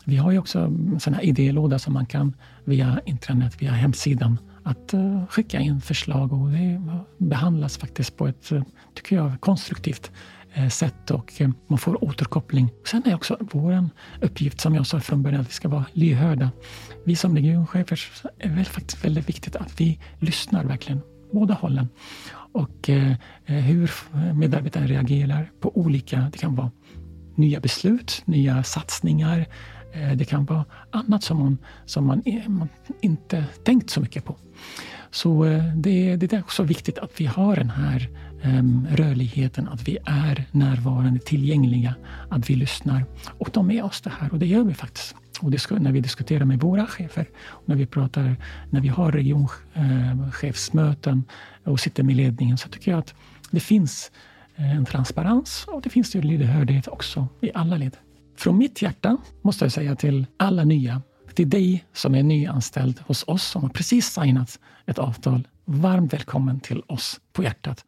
Vi 0.05 0.17
har 0.17 0.31
ju 0.31 0.39
också 0.39 0.59
en 1.07 1.21
idélåda 1.21 1.79
som 1.79 1.93
man 1.95 2.07
kan 2.07 2.37
via 2.65 3.01
internet, 3.05 3.63
via 3.63 3.73
hemsidan, 3.73 4.39
att 4.63 4.95
eh, 4.95 5.27
skicka 5.27 5.61
in 5.61 5.81
förslag 5.81 6.33
och 6.33 6.51
det 6.51 6.83
behandlas 7.19 7.79
faktiskt 7.79 8.17
på 8.17 8.27
ett, 8.27 8.53
tycker 8.95 9.17
jag, 9.17 9.41
konstruktivt 9.41 10.11
Eh, 10.57 10.69
sätt 10.69 11.11
och 11.11 11.41
eh, 11.41 11.51
man 11.67 11.79
får 11.79 12.05
återkoppling. 12.05 12.71
Sen 12.87 13.03
är 13.07 13.15
också 13.15 13.37
vår 13.41 13.89
uppgift, 14.21 14.61
som 14.61 14.75
jag 14.75 14.87
sa 14.87 15.01
från 15.01 15.23
början, 15.23 15.41
att 15.41 15.49
vi 15.49 15.53
ska 15.53 15.69
vara 15.69 15.85
lyhörda 15.93 16.51
vi 17.05 17.17
som 17.17 17.37
regionchefer 17.37 18.01
är 18.39 18.51
väl 18.51 18.65
faktiskt 18.65 19.05
väldigt 19.05 19.29
viktigt 19.29 19.57
att 19.57 19.81
vi 19.81 20.01
lyssnar 20.19 20.65
verkligen, 20.65 21.01
båda 21.33 21.55
hållen. 21.55 21.89
Och 22.53 22.91
eh, 22.91 23.13
hur 23.45 23.91
medarbetaren 24.33 24.89
reagerar 24.89 25.51
på 25.61 25.79
olika, 25.79 26.31
det 26.33 26.39
kan 26.39 26.55
vara 26.55 26.71
nya 27.35 27.61
beslut, 27.61 28.23
nya 28.25 28.63
satsningar. 28.63 29.47
Det 30.15 30.25
kan 30.25 30.45
vara 30.45 30.65
annat 30.91 31.23
som 31.23 31.39
man, 31.39 31.59
som 31.87 32.07
man, 32.07 32.23
man 32.47 32.69
inte 33.01 33.45
tänkt 33.65 33.91
så 33.91 34.01
mycket 34.01 34.25
på. 34.25 34.37
Så 35.11 35.45
det, 35.77 36.17
det 36.17 36.33
är 36.33 36.41
också 36.41 36.63
viktigt 36.63 36.99
att 36.99 37.21
vi 37.21 37.27
har 37.27 37.57
den 37.57 37.71
här 37.71 38.09
Ehm, 38.45 38.87
rörligheten, 38.91 39.69
att 39.69 39.89
vi 39.89 39.99
är 40.05 40.45
närvarande, 40.51 41.21
tillgängliga, 41.21 41.95
att 42.29 42.51
vi 42.51 42.55
lyssnar. 42.55 43.05
Och 43.39 43.51
de 43.53 43.71
är 43.71 43.85
oss 43.85 44.01
det 44.01 44.13
här 44.21 44.33
och 44.33 44.39
det 44.39 44.47
gör 44.47 44.65
vi 44.65 44.75
faktiskt. 44.75 45.17
Och 45.41 45.51
det 45.51 45.59
ska, 45.59 45.75
när 45.75 45.93
vi 45.93 46.01
diskuterar 46.01 46.45
med 46.45 46.61
våra 46.61 46.87
chefer, 46.87 47.27
när 47.65 47.77
vi 47.77 47.87
pratar, 47.87 48.37
när 48.71 48.81
vi 48.81 48.89
har 48.89 49.13
regionchefsmöten 49.13 51.13
ehm, 51.13 51.25
och 51.73 51.81
sitter 51.81 52.03
med 52.03 52.17
ledningen, 52.17 52.59
så 52.59 52.69
tycker 52.69 52.91
jag 52.91 52.99
att 52.99 53.15
det 53.51 53.61
finns 53.61 54.11
eh, 54.57 54.77
en 54.77 54.85
transparens 54.85 55.65
och 55.69 55.83
det 55.83 55.91
finns 55.91 56.17
ju 56.17 56.23
lyhördhet 56.23 56.89
också 56.89 57.29
i 57.41 57.51
alla 57.55 57.77
led. 57.77 57.97
Från 58.37 58.59
mitt 58.59 58.83
hjärta 58.83 59.17
måste 59.43 59.65
jag 59.65 59.73
säga 59.73 59.97
till 59.97 60.27
alla 60.37 60.65
nya, 60.65 61.03
till 61.35 61.51
dig 61.51 61.85
som 61.93 62.15
är 62.15 62.23
nyanställd 62.23 63.01
hos 63.07 63.25
oss, 63.27 63.45
som 63.45 63.63
har 63.63 63.69
precis 63.69 64.07
signat 64.07 64.59
ett 64.87 64.99
avtal. 64.99 65.49
Varmt 65.65 66.13
välkommen 66.13 66.61
till 66.61 66.83
oss 66.87 67.21
på 67.33 67.43
hjärtat. 67.43 67.85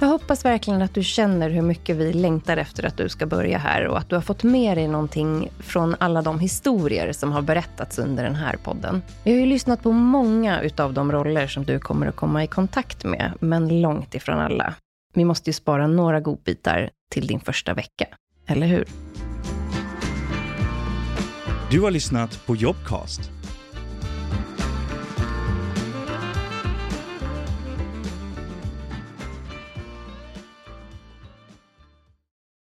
Jag 0.00 0.08
hoppas 0.08 0.44
verkligen 0.44 0.82
att 0.82 0.94
du 0.94 1.02
känner 1.02 1.50
hur 1.50 1.62
mycket 1.62 1.96
vi 1.96 2.12
längtar 2.12 2.56
efter 2.56 2.84
att 2.86 2.96
du 2.96 3.08
ska 3.08 3.26
börja 3.26 3.58
här 3.58 3.86
och 3.86 3.98
att 3.98 4.08
du 4.08 4.14
har 4.14 4.22
fått 4.22 4.42
med 4.42 4.76
dig 4.76 4.88
någonting 4.88 5.50
från 5.58 5.96
alla 6.00 6.22
de 6.22 6.40
historier 6.40 7.12
som 7.12 7.32
har 7.32 7.42
berättats 7.42 7.98
under 7.98 8.24
den 8.24 8.34
här 8.34 8.56
podden. 8.56 9.02
Vi 9.24 9.30
har 9.30 9.38
ju 9.38 9.46
lyssnat 9.46 9.82
på 9.82 9.92
många 9.92 10.60
utav 10.60 10.92
de 10.92 11.12
roller 11.12 11.46
som 11.46 11.64
du 11.64 11.78
kommer 11.78 12.06
att 12.06 12.16
komma 12.16 12.44
i 12.44 12.46
kontakt 12.46 13.04
med, 13.04 13.32
men 13.40 13.80
långt 13.80 14.14
ifrån 14.14 14.38
alla. 14.38 14.74
Vi 15.14 15.24
måste 15.24 15.50
ju 15.50 15.54
spara 15.54 15.86
några 15.86 16.20
godbitar 16.20 16.90
till 17.10 17.26
din 17.26 17.40
första 17.40 17.74
vecka, 17.74 18.06
eller 18.46 18.66
hur? 18.66 18.84
Du 21.70 21.80
har 21.80 21.90
lyssnat 21.90 22.46
på 22.46 22.56
Jobcast 22.56 23.37